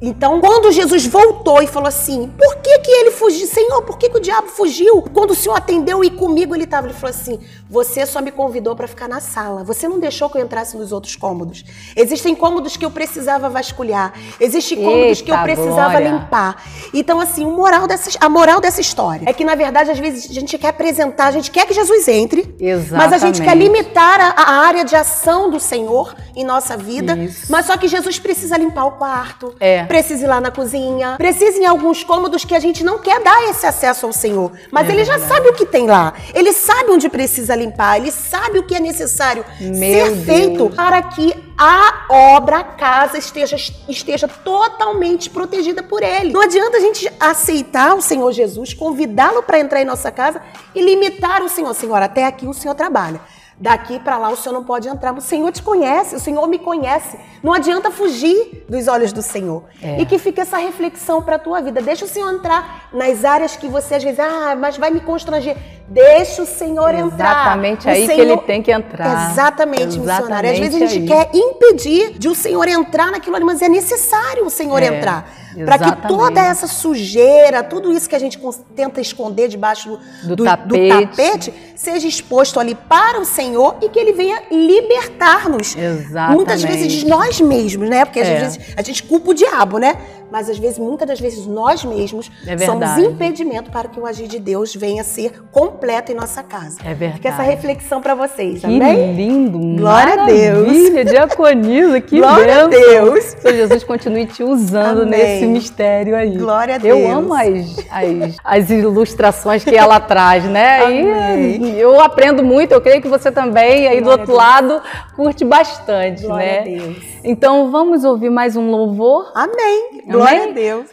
Então, 0.06 0.42
quando 0.42 0.70
Jesus 0.70 1.06
voltou 1.06 1.64
e 1.64 1.68
falou 1.68 1.88
assim: 1.88 2.30
por 2.38 2.58
que, 2.58 2.80
que 2.80 2.92
ele 2.92 3.12
fugiu? 3.12 3.48
Senhor, 3.48 3.84
por 3.84 3.98
que, 3.98 4.10
que 4.10 4.18
o 4.18 4.20
diabo 4.20 4.50
fugiu? 4.50 5.02
Quando 5.02 5.32
o 5.32 5.36
Senhor 5.36 5.56
atendeu 5.56 6.04
e 6.04 6.10
comigo 6.10 6.54
ele 6.54 6.66
estava, 6.66 6.88
ele 6.88 6.94
falou 6.94 7.16
assim: 7.16 7.40
você 7.70 8.06
só 8.06 8.22
me 8.22 8.30
convidou 8.30 8.76
para 8.76 8.86
ficar 8.86 9.08
na 9.08 9.22
sala. 9.22 9.64
Você 9.64 9.88
não 9.88 10.00
deixou 10.00 10.30
que 10.30 10.38
eu 10.38 10.42
entrasse 10.42 10.76
nos 10.76 10.92
outros 10.92 11.16
cômodos. 11.16 11.64
Existem 11.96 12.36
cômodos 12.36 12.76
que 12.76 12.84
eu 12.84 12.92
precisava 12.92 13.48
vasculhar. 13.48 14.12
Existem 14.42 14.78
cômodos 14.80 15.20
Eita, 15.20 15.24
que 15.24 15.32
eu 15.32 15.38
precisava 15.42 15.92
glória. 15.92 16.10
limpar. 16.10 16.64
Então, 16.94 17.22
assim, 17.22 17.46
o 17.46 17.52
moral 17.52 17.88
dessa, 17.88 18.10
a 18.20 18.28
moral 18.28 18.60
dessa 18.60 18.82
história 18.82 19.24
é 19.26 19.32
que, 19.32 19.46
na 19.46 19.56
verdade, 19.56 19.90
às 19.90 20.00
vezes 20.00 20.30
a 20.30 20.34
gente 20.34 20.58
quer 20.58 20.68
apresentar, 20.68 21.28
a 21.28 21.32
gente 21.32 21.50
quer 21.50 21.66
que 21.66 21.74
Jesus 21.74 22.10
entre, 22.10 22.54
Exatamente. 22.60 22.92
mas 22.92 23.14
a 23.14 23.26
gente 23.26 23.42
quer 23.42 23.56
limitar 23.56 24.20
a, 24.20 24.32
a 24.32 24.52
área 24.66 24.84
de 24.84 24.98
ação 24.98 25.50
do 25.50 25.62
Senhor 25.62 26.14
em 26.36 26.44
nossa 26.44 26.76
vida. 26.76 27.18
Isso. 27.18 27.50
Mas 27.50 27.68
só 27.68 27.78
que 27.78 27.88
Jesus 27.88 28.20
precisa 28.20 28.58
limpar 28.58 28.84
o 28.84 28.92
quarto. 28.92 29.56
É 29.62 29.93
precisa 29.94 30.24
ir 30.24 30.28
lá 30.28 30.42
na 30.42 30.50
cozinha, 30.50 31.18
precisa 31.20 31.60
em 31.60 31.68
alguns 31.68 32.04
cômodos 32.04 32.44
que 32.44 32.56
a 32.56 32.60
gente 32.60 32.84
não 32.84 32.98
quer 32.98 33.22
dar 33.22 33.44
esse 33.44 33.64
acesso 33.68 34.08
ao 34.08 34.12
Senhor. 34.12 34.52
Mas 34.72 34.90
é 34.90 34.92
ele 34.92 35.06
já 35.06 35.20
sabe 35.20 35.50
o 35.50 35.54
que 35.54 35.68
tem 35.68 35.86
lá. 35.86 36.16
Ele 36.34 36.52
sabe 36.52 36.90
onde 36.90 37.08
precisa 37.08 37.56
limpar, 37.56 37.98
ele 37.98 38.10
sabe 38.10 38.58
o 38.58 38.64
que 38.64 38.74
é 38.74 38.80
necessário 38.80 39.46
Meu 39.62 39.72
ser 39.72 40.12
Deus. 40.16 40.26
feito 40.26 40.70
para 40.76 41.00
que 41.04 41.36
a 41.56 42.08
obra, 42.10 42.58
a 42.58 42.64
casa 42.64 43.20
esteja, 43.20 43.56
esteja 43.88 44.28
totalmente 44.28 45.30
protegida 45.30 45.84
por 45.84 46.02
ele. 46.02 46.34
Não 46.34 46.42
adianta 46.42 46.78
a 46.78 46.80
gente 46.80 47.08
aceitar 47.20 47.96
o 47.96 48.02
Senhor 48.02 48.32
Jesus, 48.32 48.74
convidá-lo 48.74 49.44
para 49.44 49.60
entrar 49.60 49.80
em 49.80 49.86
nossa 49.86 50.12
casa 50.12 50.42
e 50.74 50.82
limitar 50.82 51.44
o 51.44 51.50
Senhor. 51.50 51.72
Senhor, 51.76 52.02
até 52.02 52.26
aqui 52.26 52.48
o 52.48 52.54
Senhor 52.54 52.74
trabalha. 52.74 53.22
Daqui 53.60 54.00
para 54.00 54.18
lá 54.18 54.30
o 54.30 54.36
Senhor 54.36 54.54
não 54.54 54.64
pode 54.64 54.88
entrar. 54.88 55.14
O 55.14 55.22
Senhor 55.22 55.52
te 55.52 55.62
conhece, 55.62 56.16
o 56.16 56.20
Senhor 56.20 56.48
me 56.48 56.58
conhece. 56.58 57.18
Não 57.42 57.54
adianta 57.54 57.92
fugir 57.92 58.66
dos 58.68 58.88
olhos 58.88 59.14
do 59.14 59.22
Senhor. 59.22 59.64
É. 59.82 60.02
E 60.02 60.06
que 60.06 60.18
fique 60.18 60.42
essa 60.42 60.58
reflexão 60.58 61.22
para 61.22 61.36
a 61.36 61.40
tua 61.40 61.62
vida. 61.62 61.82
Deixa 61.82 62.06
o 62.06 62.08
Senhor 62.08 62.34
entrar 62.34 62.90
nas 62.92 63.24
áreas 63.24 63.56
que 63.56 63.68
você 63.68 63.96
às 63.96 64.04
vezes, 64.04 64.20
ah, 64.20 64.56
mas 64.58 64.78
vai 64.78 64.90
me 64.90 65.00
constranger. 65.00 65.56
Deixa 65.88 66.42
o 66.42 66.46
Senhor 66.46 66.96
Exatamente 66.96 67.14
entrar. 67.14 67.32
Exatamente 67.32 67.90
aí 67.90 68.06
Senhor... 68.08 68.16
que 68.16 68.22
ele 68.22 68.38
tem 68.38 68.62
que 68.62 68.72
entrar. 68.72 69.32
Exatamente, 69.32 69.84
Exatamente 69.84 70.00
missionário. 70.00 70.52
Às 70.52 70.60
vezes 70.60 70.82
a 70.82 70.86
gente 70.86 71.14
aí. 71.14 71.26
quer 71.26 71.38
impedir 71.38 72.18
de 72.18 72.30
o 72.30 72.36
Senhor 72.36 72.68
entrar 72.68 73.12
naquilo 73.12 73.36
ali, 73.36 73.46
mas 73.46 73.62
é 73.62 73.70
necessário 73.70 74.46
o 74.46 74.50
Senhor 74.50 74.82
é. 74.82 74.88
entrar 74.88 75.44
para 75.66 75.78
que 75.78 76.08
toda 76.08 76.42
essa 76.42 76.68
sujeira, 76.68 77.64
tudo 77.64 77.92
isso 77.92 78.10
que 78.10 78.16
a 78.16 78.20
gente 78.20 78.40
tenta 78.76 79.00
esconder 79.00 79.48
debaixo 79.48 80.00
do, 80.24 80.30
do, 80.30 80.36
do, 80.38 80.44
tapete. 80.44 80.68
do 80.68 80.88
tapete, 80.88 81.54
seja 81.76 82.08
exposto 82.08 82.60
ali 82.60 82.74
para 82.74 83.20
o 83.20 83.26
Senhor 83.26 83.43
Senhor 83.44 83.76
e 83.82 83.90
que 83.90 84.00
Ele 84.00 84.14
venha 84.14 84.42
libertar-nos. 84.50 85.76
Exatamente. 85.76 86.36
Muitas 86.36 86.64
vezes 86.64 86.92
de 86.92 87.06
nós 87.08 87.40
mesmos, 87.42 87.90
né? 87.90 88.06
Porque 88.06 88.20
às 88.20 88.28
É. 88.28 88.40
vezes 88.40 88.60
a 88.76 88.82
gente 88.82 89.04
culpa 89.04 89.32
o 89.32 89.34
diabo, 89.34 89.78
né? 89.78 89.96
Mas 90.34 90.50
às 90.50 90.58
vezes, 90.58 90.80
muitas 90.80 91.08
das 91.08 91.20
vezes, 91.20 91.46
nós 91.46 91.86
mesmos 91.86 92.32
É 92.48 92.58
somos 92.58 92.98
impedimento 92.98 93.70
para 93.70 93.88
que 93.88 94.00
o 94.00 94.06
agir 94.08 94.28
de 94.28 94.40
Deus 94.40 94.74
venha 94.74 95.04
a 95.04 95.06
ser 95.06 95.44
completo 95.52 96.12
em 96.12 96.16
nossa 96.16 96.42
casa. 96.42 96.80
É 96.84 96.92
verdade. 96.96 97.18
Fica 97.22 97.30
essa 97.30 97.44
reflexão 97.44 98.02
para 98.02 98.16
vocês, 98.16 98.62
Que 98.62 98.66
amém? 98.66 99.14
lindo, 99.14 99.60
Glória 99.80 100.24
a 100.24 100.26
Deus. 100.26 100.68
diaconisa, 101.08 102.02
que 102.02 102.18
Glória 102.20 102.64
a 102.64 102.68
bênção. 102.68 102.90
Deus. 103.06 103.24
Senhor 103.26 103.54
Jesus 103.56 103.84
continue 103.84 104.26
te 104.26 104.44
usando 104.44 105.04
Amém. 105.04 105.20
nesse 105.20 105.46
mistério 105.46 106.16
aí. 106.16 106.36
Glória 106.36 106.78
a 106.78 106.78
Eu 106.78 106.96
Deus. 106.98 107.12
amo 107.12 107.34
as, 107.36 107.78
as, 107.92 108.38
as 108.44 108.70
ilustrações 108.72 109.64
que 109.64 109.76
ela 109.76 110.00
traz, 110.00 110.46
né? 110.46 110.80
Amém. 110.82 111.64
E 111.76 111.80
eu 111.80 112.02
aprendo 112.02 112.44
muito, 112.44 112.72
eu 112.72 112.82
creio 112.82 113.04
que 113.04 113.08
você 113.08 113.32
também, 113.32 113.88
aí 113.88 113.98
do 114.02 114.06
Glória 114.06 114.22
outro 114.22 114.34
a 114.34 114.38
lado, 114.38 114.82
curte 115.16 115.46
bastante, 115.46 116.24
Glória 116.24 116.46
né? 116.48 116.60
a 116.60 116.64
Deus. 116.64 117.14
Então 117.24 117.72
vamos 117.72 118.04
ouvir 118.04 118.30
mais 118.30 118.56
um 118.58 118.70
louvor? 118.72 119.32
Amém. 119.36 120.02
Glória 120.08 120.23
Amém? 120.32 120.50
a 120.50 120.54
Deus. 120.54 120.90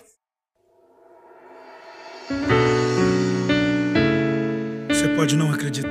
Você 4.88 5.08
pode 5.16 5.36
não 5.36 5.52
acreditar, 5.52 5.90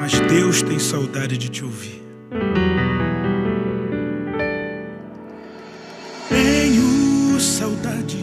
mas 0.00 0.18
Deus 0.20 0.62
tem 0.62 0.78
saudade 0.78 1.36
de 1.36 1.48
te 1.48 1.64
ouvir. 1.64 2.02
Tenho 6.28 7.38
saudade 7.40 8.22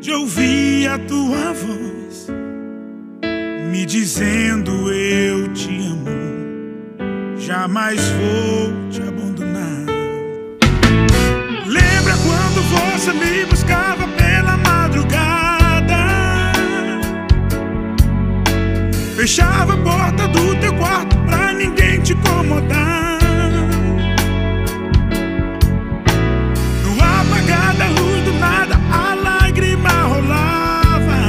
de 0.00 0.12
ouvir 0.12 0.88
a 0.88 0.98
tua 0.98 1.52
voz 1.52 2.28
me 3.70 3.86
dizendo 3.86 4.92
eu 4.92 5.52
te 5.52 5.68
amo, 5.86 7.38
jamais 7.38 8.00
vou 8.08 8.90
te 8.90 9.09
você 12.70 13.12
me 13.12 13.44
buscava 13.46 14.06
pela 14.08 14.56
madrugada? 14.56 15.96
Fechava 19.16 19.74
a 19.74 19.76
porta 19.76 20.28
do 20.28 20.54
teu 20.56 20.72
quarto 20.74 21.16
pra 21.26 21.52
ninguém 21.52 22.00
te 22.00 22.12
incomodar. 22.12 23.18
No 26.84 26.92
apagar 26.94 27.74
da 27.74 27.88
luz 27.88 28.24
do 28.24 28.32
nada, 28.34 28.80
a 28.90 29.14
lágrima 29.14 29.90
rolava. 29.90 31.20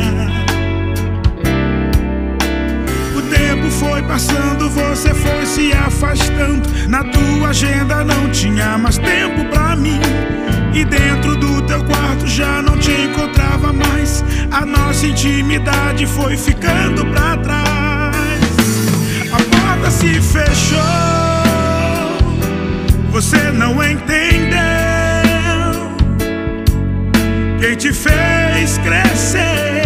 O 3.17 3.21
tempo 3.23 3.69
foi 3.71 4.01
passando, 4.03 4.69
você 4.69 5.13
foi 5.13 5.45
se 5.45 5.73
afastando. 5.73 6.69
Na 6.87 7.03
tua 7.03 7.49
agenda 7.49 8.00
já 12.41 12.59
não 12.59 12.75
te 12.75 12.91
encontrava 12.91 13.71
mais. 13.71 14.25
A 14.51 14.65
nossa 14.65 15.05
intimidade 15.05 16.07
foi 16.07 16.35
ficando 16.35 17.05
pra 17.05 17.37
trás. 17.37 18.41
A 19.31 19.37
porta 19.55 19.91
se 19.91 20.19
fechou. 20.19 20.79
Você 23.11 23.51
não 23.51 23.73
entendeu. 23.83 24.59
Quem 27.59 27.75
te 27.75 27.93
fez 27.93 28.79
crescer 28.79 29.80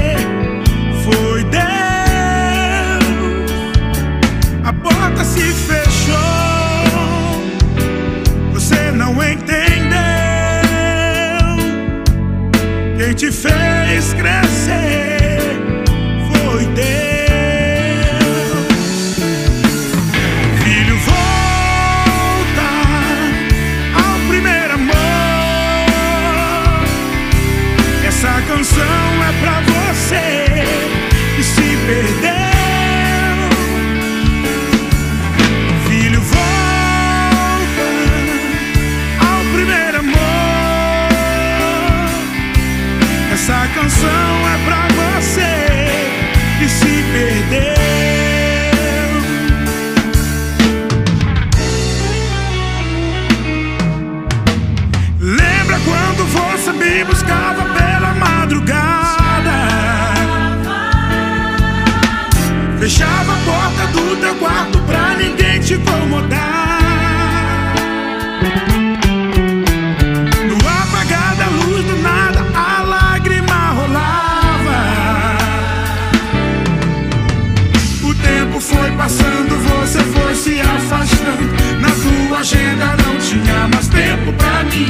agenda 82.46 82.96
não 83.04 83.18
tinha 83.18 83.68
mais 83.74 83.88
tempo 83.88 84.32
pra 84.34 84.64
mim. 84.66 84.88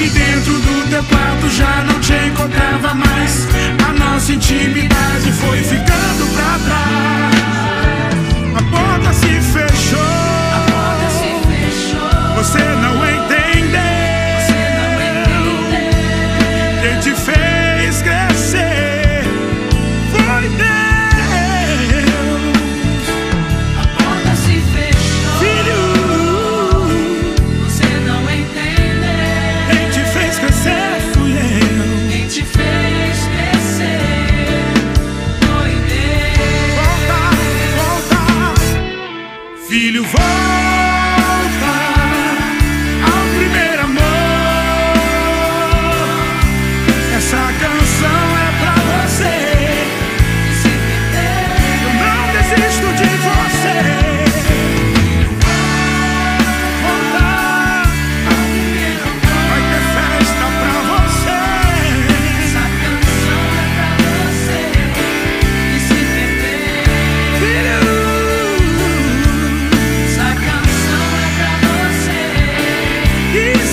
E 0.00 0.08
dentro 0.10 0.52
do 0.52 0.88
teu 0.88 1.02
quarto 1.02 1.50
já 1.50 1.84
não 1.84 1.98
te 1.98 2.12
encontrava 2.12 2.94
mais. 2.94 3.48
A 3.84 3.92
nossa 3.92 4.32
intimidade 4.32 5.32
foi 5.32 5.58
ficando 5.58 6.26
pra 6.34 6.58
trás. 6.66 7.34
A 8.54 8.62
porta 8.70 9.12
se 9.12 9.40
fechou. 9.40 10.37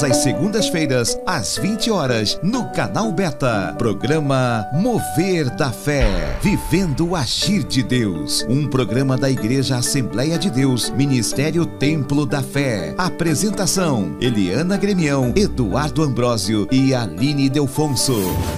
Todas 0.00 0.16
as 0.16 0.22
segundas-feiras, 0.22 1.18
às 1.26 1.58
20 1.58 1.90
horas, 1.90 2.40
no 2.42 2.70
canal 2.70 3.12
Beta. 3.12 3.74
Programa 3.76 4.66
Mover 4.72 5.54
da 5.56 5.70
Fé. 5.70 6.38
Vivendo 6.40 7.08
o 7.08 7.16
Agir 7.16 7.64
de 7.64 7.82
Deus. 7.82 8.42
Um 8.48 8.66
programa 8.66 9.18
da 9.18 9.30
Igreja 9.30 9.76
Assembleia 9.76 10.38
de 10.38 10.48
Deus, 10.48 10.88
Ministério 10.90 11.66
Templo 11.66 12.24
da 12.24 12.42
Fé. 12.42 12.94
Apresentação: 12.96 14.16
Eliana 14.20 14.78
Gremião, 14.78 15.34
Eduardo 15.36 16.02
Ambrósio 16.02 16.66
e 16.72 16.94
Aline 16.94 17.50
Delfonso. 17.50 18.16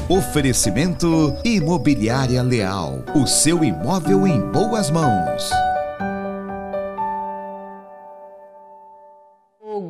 Oferecimento: 0.08 1.34
Imobiliária 1.44 2.42
Leal. 2.42 3.02
O 3.16 3.26
seu 3.26 3.64
imóvel 3.64 4.28
em 4.28 4.40
boas 4.52 4.90
mãos. 4.90 5.50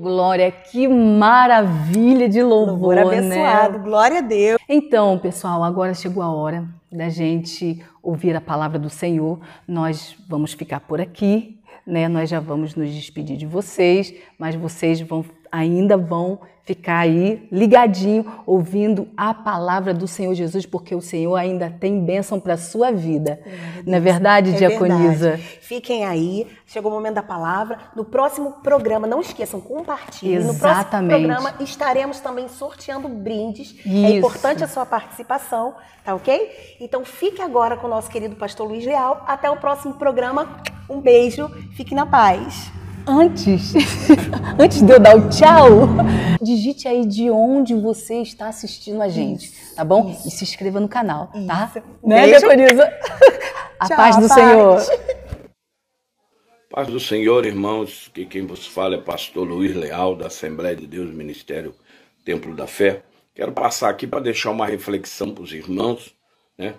Glória, 0.03 0.51
que 0.51 0.89
maravilha 0.89 2.29
de 2.29 2.43
louvor, 2.43 2.97
Louvor 2.97 2.99
abençoado, 2.99 3.79
né? 3.79 3.85
glória 3.85 4.19
a 4.19 4.21
Deus. 4.21 4.61
Então, 4.69 5.17
pessoal, 5.17 5.63
agora 5.63 5.95
chegou 5.95 6.25
a 6.25 6.33
hora 6.35 6.69
da 6.91 7.09
gente 7.09 7.81
ouvir 8.03 8.35
a 8.35 8.41
palavra 8.41 8.81
do 8.81 8.91
Senhor. 8.91 9.39
Nós 9.67 10.17
vamos 10.29 10.55
ficar 10.55 10.81
por 10.81 11.01
aqui, 11.01 11.57
né? 11.87 12.09
Nós 12.09 12.29
já 12.29 12.41
vamos 12.41 12.75
nos 12.75 12.93
despedir 12.93 13.37
de 13.37 13.47
vocês, 13.47 14.13
mas 14.37 14.57
vocês 14.57 15.01
vão 15.01 15.25
ainda 15.53 15.97
vão 15.97 16.41
ficar 16.65 17.01
aí 17.01 17.47
ligadinho 17.51 18.25
ouvindo 18.47 19.09
a 19.17 19.35
palavra 19.35 19.93
do 19.93 20.07
Senhor 20.07 20.33
Jesus, 20.35 20.65
porque 20.65 20.95
o 20.95 21.01
Senhor 21.01 21.35
ainda 21.35 21.69
tem 21.69 22.01
bênção 22.05 22.39
para 22.39 22.57
sua 22.57 22.93
vida. 22.93 23.41
Não 23.85 23.97
é 23.97 24.01
verdade, 24.01 24.51
É 24.55 24.57
Diaconisa? 24.59 25.31
verdade. 25.31 25.43
Fiquem 25.61 26.05
aí, 26.05 26.47
chegou 26.67 26.91
o 26.91 26.95
momento 26.95 27.15
da 27.17 27.23
palavra. 27.23 27.79
No 27.97 28.05
próximo 28.05 28.53
programa, 28.63 29.07
não 29.07 29.21
esqueçam, 29.21 29.61
compartilhem. 29.61 30.39
No 30.39 30.55
próximo 30.55 30.81
Exatamente. 30.83 31.19
programa 31.27 31.55
estaremos 31.61 32.21
também 32.21 32.49
sorteando 32.49 33.09
brindes. 33.09 33.75
É 33.85 33.89
Isso. 33.89 34.17
importante 34.19 34.63
a 34.63 34.69
sua 34.69 34.87
participação, 34.87 35.75
tá 36.05 36.15
ok? 36.15 36.77
Então 36.81 37.05
fique 37.05 37.43
agora 37.43 37.77
com 37.77 37.87
o 37.87 37.91
nosso 37.91 38.09
querido 38.09 38.37
pastor 38.37 38.69
Luiz 38.69 38.85
Leal. 38.87 39.25
Até 39.27 39.51
o 39.51 39.57
próximo 39.57 39.95
programa. 39.95 40.61
Um 40.89 41.01
beijo, 41.01 41.49
fique 41.75 41.95
na 41.95 42.07
paz. 42.07 42.71
Antes, 43.07 43.73
antes 44.59 44.81
de 44.81 44.93
eu 44.93 45.01
dar 45.01 45.17
o 45.17 45.29
tchau, 45.29 45.89
digite 46.41 46.87
aí 46.87 47.05
de 47.05 47.31
onde 47.31 47.75
você 47.75 48.23
está 48.23 48.49
assistindo 48.49 49.03
a 49.03 49.09
gente, 49.09 49.53
tá 49.75 49.85
bom? 49.85 50.17
E 50.25 50.31
se 50.31 50.45
inscreva 50.45 50.79
no 50.79 50.89
canal, 50.89 51.31
tá? 51.47 51.73
Isso. 51.75 51.87
Né, 52.05 52.27
Beijo. 52.27 52.41
Diaconisa? 52.41 52.93
A 53.81 53.89
Tchau, 53.89 53.97
paz 53.97 54.17
do 54.17 54.29
paz. 54.29 54.33
Senhor. 54.33 55.13
Paz 56.71 56.87
do 56.87 57.01
Senhor, 57.01 57.45
irmãos, 57.45 58.09
que 58.15 58.25
quem 58.25 58.47
vos 58.47 58.67
fala 58.67 58.95
é 58.95 58.99
pastor 58.99 59.47
Luiz 59.47 59.75
Leal, 59.75 60.15
da 60.15 60.29
Assembleia 60.29 60.77
de 60.77 60.87
Deus, 60.87 61.13
Ministério 61.13 61.75
Templo 62.25 62.55
da 62.55 62.69
Fé. 62.69 63.03
Quero 63.35 63.51
passar 63.51 63.91
aqui 63.91 64.07
para 64.07 64.21
deixar 64.21 64.53
uma 64.53 64.67
reflexão 64.67 65.35
para 65.35 65.43
os 65.43 65.53
irmãos, 65.53 66.15
né? 66.57 66.77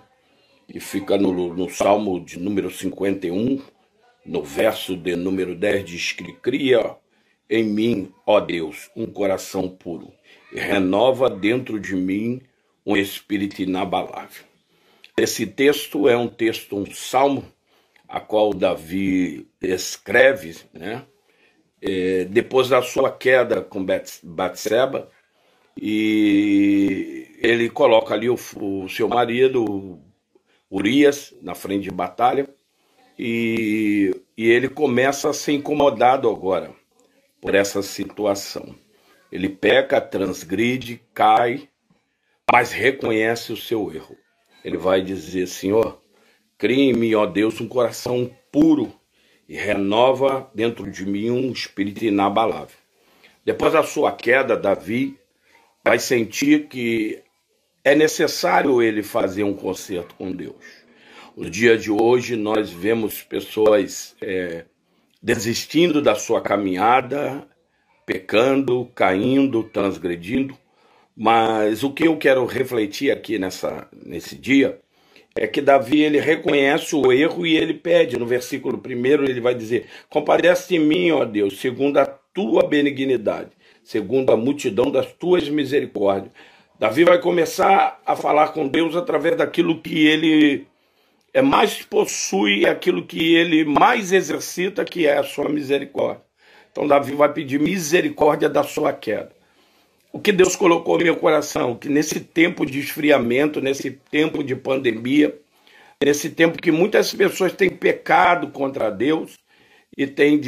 Que 0.66 0.80
fica 0.80 1.18
no, 1.18 1.54
no 1.54 1.68
Salmo 1.68 2.18
de 2.24 2.38
número 2.38 2.70
51, 2.70 3.60
no 4.26 4.42
verso 4.42 4.96
de 4.96 5.16
número 5.16 5.54
10, 5.56 5.84
diz 5.84 6.12
que 6.12 6.32
cria 6.34 6.96
em 7.50 7.64
mim, 7.64 8.12
ó 8.26 8.40
Deus, 8.40 8.90
um 8.96 9.06
coração 9.06 9.68
puro 9.68 10.12
e 10.52 10.60
renova 10.60 11.30
dentro 11.30 11.80
de 11.80 11.96
mim 11.96 12.42
um 12.86 12.96
espírito 12.96 13.62
inabalável. 13.62 14.44
Esse 15.16 15.46
texto 15.46 16.08
é 16.08 16.16
um 16.16 16.28
texto, 16.28 16.76
um 16.76 16.86
salmo, 16.86 17.44
a 18.08 18.20
qual 18.20 18.54
Davi 18.54 19.48
escreve, 19.62 20.56
né? 20.74 21.06
eh, 21.82 22.26
depois 22.26 22.68
da 22.70 22.82
sua 22.82 23.10
queda 23.12 23.62
com 23.62 23.84
Bats- 23.84 24.20
Batseba, 24.24 25.10
e 25.80 27.28
ele 27.40 27.70
coloca 27.70 28.14
ali 28.14 28.30
o, 28.30 28.36
o 28.56 28.88
seu 28.88 29.08
marido, 29.08 30.00
Urias, 30.70 31.34
na 31.42 31.54
frente 31.54 31.84
de 31.84 31.90
batalha, 31.92 32.48
e, 33.18 34.14
e 34.36 34.50
ele 34.50 34.68
começa 34.68 35.30
a 35.30 35.34
ser 35.34 35.52
incomodado 35.52 36.28
agora 36.28 36.70
por 37.40 37.54
essa 37.54 37.82
situação. 37.82 38.74
Ele 39.30 39.48
peca, 39.48 40.00
transgride, 40.00 41.00
cai, 41.12 41.68
mas 42.50 42.72
reconhece 42.72 43.52
o 43.52 43.56
seu 43.56 43.92
erro. 43.92 44.16
Ele 44.64 44.76
vai 44.76 45.02
dizer: 45.02 45.46
Senhor, 45.46 46.00
mim, 46.96 47.14
ó 47.14 47.26
Deus, 47.26 47.60
um 47.60 47.68
coração 47.68 48.30
puro 48.50 48.92
e 49.48 49.56
renova 49.56 50.50
dentro 50.54 50.90
de 50.90 51.04
mim 51.04 51.30
um 51.30 51.52
espírito 51.52 52.04
inabalável. 52.04 52.76
Depois 53.44 53.72
da 53.72 53.82
sua 53.82 54.10
queda, 54.12 54.56
Davi 54.56 55.18
vai 55.84 55.98
sentir 55.98 56.68
que 56.68 57.22
é 57.84 57.94
necessário 57.94 58.80
ele 58.80 59.02
fazer 59.02 59.44
um 59.44 59.54
concerto 59.54 60.14
com 60.14 60.32
Deus. 60.32 60.83
No 61.36 61.50
dia 61.50 61.76
de 61.76 61.90
hoje, 61.90 62.36
nós 62.36 62.70
vemos 62.70 63.20
pessoas 63.20 64.14
é, 64.22 64.66
desistindo 65.20 66.00
da 66.00 66.14
sua 66.14 66.40
caminhada, 66.40 67.44
pecando, 68.06 68.88
caindo, 68.94 69.64
transgredindo. 69.64 70.56
Mas 71.16 71.82
o 71.82 71.90
que 71.90 72.06
eu 72.06 72.16
quero 72.16 72.46
refletir 72.46 73.10
aqui 73.10 73.36
nessa, 73.36 73.88
nesse 74.06 74.36
dia 74.36 74.78
é 75.34 75.48
que 75.48 75.60
Davi 75.60 76.02
ele 76.02 76.20
reconhece 76.20 76.94
o 76.94 77.12
erro 77.12 77.44
e 77.44 77.56
ele 77.56 77.74
pede. 77.74 78.16
No 78.16 78.26
versículo 78.26 78.78
primeiro 78.78 79.24
ele 79.24 79.40
vai 79.40 79.56
dizer: 79.56 79.86
Compadece 80.08 80.68
de 80.68 80.78
mim, 80.78 81.10
ó 81.10 81.24
Deus, 81.24 81.58
segundo 81.58 81.98
a 81.98 82.06
tua 82.06 82.64
benignidade, 82.64 83.50
segundo 83.82 84.30
a 84.30 84.36
multidão 84.36 84.88
das 84.88 85.12
tuas 85.12 85.48
misericórdias. 85.48 86.32
Davi 86.78 87.02
vai 87.02 87.20
começar 87.20 88.00
a 88.06 88.14
falar 88.14 88.48
com 88.48 88.68
Deus 88.68 88.94
através 88.94 89.36
daquilo 89.36 89.80
que 89.80 90.06
ele 90.06 90.66
é 91.34 91.42
mais 91.42 91.82
possui, 91.82 92.64
aquilo 92.64 93.04
que 93.04 93.34
ele 93.34 93.64
mais 93.64 94.12
exercita, 94.12 94.84
que 94.84 95.04
é 95.04 95.18
a 95.18 95.24
sua 95.24 95.48
misericórdia. 95.48 96.22
Então 96.70 96.86
Davi 96.86 97.12
vai 97.12 97.32
pedir 97.32 97.58
misericórdia 97.58 98.48
da 98.48 98.62
sua 98.62 98.92
queda. 98.92 99.32
O 100.12 100.20
que 100.20 100.30
Deus 100.30 100.54
colocou 100.54 100.96
no 100.96 101.04
meu 101.04 101.16
coração, 101.16 101.74
que 101.74 101.88
nesse 101.88 102.20
tempo 102.20 102.64
de 102.64 102.78
esfriamento, 102.78 103.60
nesse 103.60 103.90
tempo 103.90 104.44
de 104.44 104.54
pandemia, 104.54 105.36
nesse 106.00 106.30
tempo 106.30 106.62
que 106.62 106.70
muitas 106.70 107.12
pessoas 107.12 107.52
têm 107.52 107.68
pecado 107.68 108.48
contra 108.52 108.88
Deus 108.88 109.36
e 109.98 110.06
têm 110.06 110.40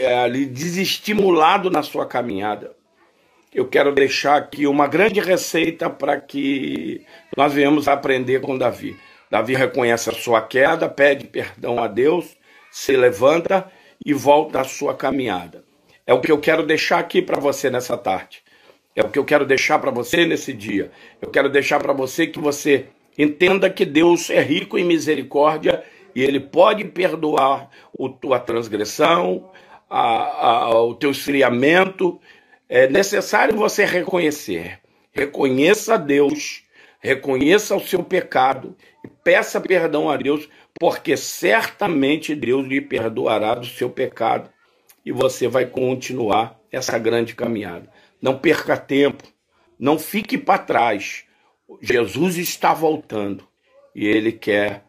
eh, 0.00 0.14
ali 0.22 0.46
desestimulado 0.46 1.68
na 1.68 1.82
sua 1.82 2.06
caminhada, 2.06 2.76
eu 3.52 3.66
quero 3.66 3.92
deixar 3.92 4.36
aqui 4.36 4.68
uma 4.68 4.86
grande 4.86 5.18
receita 5.18 5.90
para 5.90 6.20
que 6.20 7.04
nós 7.36 7.52
venhamos 7.52 7.88
aprender 7.88 8.40
com 8.40 8.56
Davi. 8.56 8.96
Davi 9.30 9.54
reconhece 9.54 10.10
a 10.10 10.14
sua 10.14 10.40
queda, 10.42 10.88
pede 10.88 11.26
perdão 11.26 11.82
a 11.82 11.86
Deus, 11.86 12.36
se 12.70 12.96
levanta 12.96 13.70
e 14.04 14.12
volta 14.14 14.60
à 14.60 14.64
sua 14.64 14.94
caminhada. 14.94 15.64
É 16.06 16.14
o 16.14 16.20
que 16.20 16.32
eu 16.32 16.38
quero 16.38 16.64
deixar 16.66 16.98
aqui 16.98 17.20
para 17.20 17.38
você 17.40 17.68
nessa 17.68 17.96
tarde. 17.96 18.42
É 18.96 19.02
o 19.02 19.08
que 19.10 19.18
eu 19.18 19.24
quero 19.24 19.44
deixar 19.46 19.78
para 19.78 19.90
você 19.90 20.24
nesse 20.26 20.52
dia. 20.52 20.90
Eu 21.20 21.30
quero 21.30 21.48
deixar 21.48 21.78
para 21.80 21.92
você 21.92 22.26
que 22.26 22.38
você 22.38 22.86
entenda 23.16 23.68
que 23.70 23.84
Deus 23.84 24.30
é 24.30 24.40
rico 24.40 24.78
em 24.78 24.84
misericórdia 24.84 25.84
e 26.14 26.22
Ele 26.22 26.40
pode 26.40 26.84
perdoar 26.84 27.70
a 28.00 28.08
tua 28.20 28.40
transgressão, 28.40 29.50
a- 29.88 30.46
a- 30.70 30.80
o 30.82 30.94
teu 30.94 31.10
esfriamento. 31.10 32.18
É 32.68 32.88
necessário 32.88 33.54
você 33.56 33.84
reconhecer. 33.84 34.80
Reconheça 35.12 35.94
a 35.94 35.96
Deus, 35.96 36.62
reconheça 37.00 37.76
o 37.76 37.80
seu 37.80 38.02
pecado 38.02 38.76
e 39.04 39.08
peça 39.08 39.60
perdão 39.60 40.10
a 40.10 40.16
Deus, 40.16 40.48
porque 40.78 41.16
certamente 41.16 42.34
Deus 42.34 42.66
lhe 42.66 42.80
perdoará 42.80 43.54
do 43.54 43.66
seu 43.66 43.90
pecado 43.90 44.50
e 45.04 45.12
você 45.12 45.48
vai 45.48 45.66
continuar 45.66 46.60
essa 46.70 46.98
grande 46.98 47.34
caminhada. 47.34 47.90
Não 48.20 48.38
perca 48.38 48.76
tempo, 48.76 49.24
não 49.78 49.98
fique 49.98 50.36
para 50.36 50.62
trás. 50.62 51.24
Jesus 51.80 52.36
está 52.36 52.74
voltando 52.74 53.46
e 53.94 54.06
ele 54.06 54.32
quer 54.32 54.84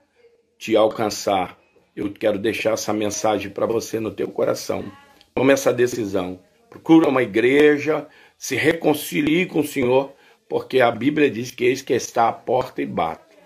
te 0.58 0.76
alcançar. 0.76 1.58
Eu 1.96 2.12
quero 2.12 2.38
deixar 2.38 2.74
essa 2.74 2.94
mensagem 2.94 3.50
para 3.50 3.66
você 3.66 4.00
no 4.00 4.12
teu 4.12 4.30
coração. 4.30 4.92
Tome 5.34 5.54
essa 5.54 5.72
decisão. 5.72 6.40
Procura 6.70 7.10
uma 7.10 7.24
igreja, 7.24 8.08
se 8.38 8.56
reconcilie 8.56 9.46
com 9.46 9.62
o 9.62 9.68
Senhor, 9.68 10.14
porque 10.50 10.82
a 10.82 10.90
Bíblia 10.90 11.30
diz 11.30 11.52
que 11.52 11.64
eis 11.64 11.84
que 11.84 11.94
está 11.94 12.28
à 12.28 12.34
porta 12.34 12.82
e 12.82 12.86
bate. 12.86 13.38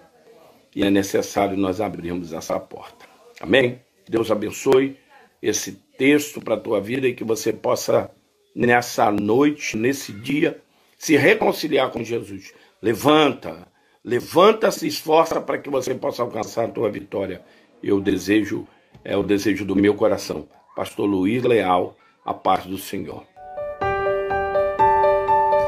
E 0.74 0.84
é 0.84 0.90
necessário 0.90 1.58
nós 1.58 1.82
abrirmos 1.82 2.32
essa 2.32 2.58
porta. 2.58 3.06
Amém? 3.42 3.82
Deus 4.10 4.32
abençoe 4.32 4.98
esse 5.42 5.74
texto 5.98 6.40
para 6.40 6.56
a 6.56 6.60
tua 6.60 6.80
vida 6.80 7.06
e 7.08 7.14
que 7.14 7.24
você 7.24 7.52
possa, 7.52 8.10
nessa 8.56 9.12
noite, 9.12 9.76
nesse 9.76 10.14
dia, 10.14 10.62
se 10.98 11.18
reconciliar 11.18 11.92
com 11.92 12.02
Jesus. 12.02 12.54
Levanta, 12.82 13.68
levanta, 14.04 14.72
se 14.72 14.88
esforça 14.88 15.42
para 15.42 15.58
que 15.58 15.70
você 15.70 15.94
possa 15.94 16.24
alcançar 16.24 16.66
a 16.66 16.72
tua 16.72 16.90
vitória. 16.90 17.44
Eu 17.84 18.00
desejo, 18.00 18.66
é 19.04 19.16
o 19.18 19.24
desejo 19.24 19.66
do 19.66 19.76
meu 19.76 19.94
coração. 19.94 20.48
Pastor 20.74 21.06
Luiz 21.06 21.44
Leal, 21.44 21.98
a 22.26 22.34
paz 22.34 22.66
do 22.66 22.78
Senhor. 22.78 23.33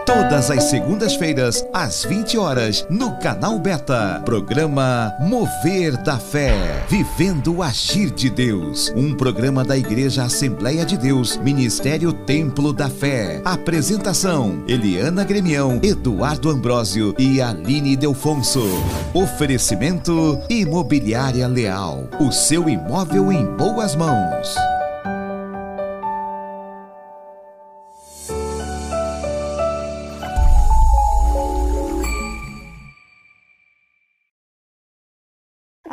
Todas 0.05 0.51
as 0.51 0.65
segundas-feiras, 0.65 1.65
às 1.73 2.05
20 2.05 2.37
horas, 2.37 2.85
no 2.91 3.17
canal 3.17 3.57
Beta. 3.57 4.21
Programa 4.23 5.11
Mover 5.19 5.97
da 6.03 6.19
Fé. 6.19 6.85
Vivendo 6.87 7.55
o 7.55 7.63
Agir 7.63 8.11
de 8.11 8.29
Deus. 8.29 8.93
Um 8.95 9.15
programa 9.15 9.63
da 9.63 9.75
Igreja 9.75 10.23
Assembleia 10.23 10.85
de 10.85 10.95
Deus, 10.95 11.37
Ministério 11.37 12.13
Templo 12.13 12.71
da 12.71 12.87
Fé. 12.87 13.41
Apresentação: 13.43 14.63
Eliana 14.67 15.23
Gremião, 15.23 15.79
Eduardo 15.81 16.51
Ambrósio 16.51 17.15
e 17.17 17.41
Aline 17.41 17.95
Delfonso. 17.95 18.61
Oferecimento: 19.11 20.39
Imobiliária 20.47 21.47
Leal. 21.47 22.07
O 22.19 22.31
seu 22.31 22.69
imóvel 22.69 23.31
em 23.31 23.43
boas 23.57 23.95
mãos. 23.95 24.55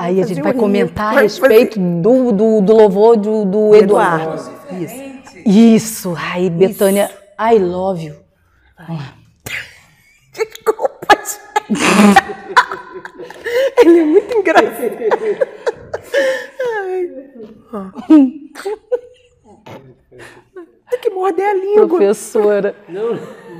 Aí 0.02 0.20
a 0.20 0.26
gente 0.26 0.42
vai 0.42 0.52
comentar 0.52 1.16
a 1.16 1.20
respeito 1.20 1.78
do, 1.78 2.32
do, 2.32 2.60
do 2.60 2.72
louvor 2.72 3.16
do, 3.16 3.44
do 3.44 3.72
Eduardo. 3.76 4.32
Eduardo. 4.32 4.82
Isso. 4.82 5.12
Isso. 5.46 6.16
Aí, 6.18 6.50
Betânia, 6.50 7.08
I 7.38 7.56
love 7.60 8.06
you. 8.06 8.16
Desculpa, 10.32 11.16
gente. 11.24 11.84
Ele 13.78 14.00
é 14.00 14.04
muito 14.04 14.38
engraçado. 14.38 14.98
Ai. 16.82 17.08
Tem 20.90 21.00
que 21.00 21.10
morder 21.10 21.48
a 21.48 21.54
língua. 21.54 21.86
Professora. 21.86 22.74
Não, 22.88 23.16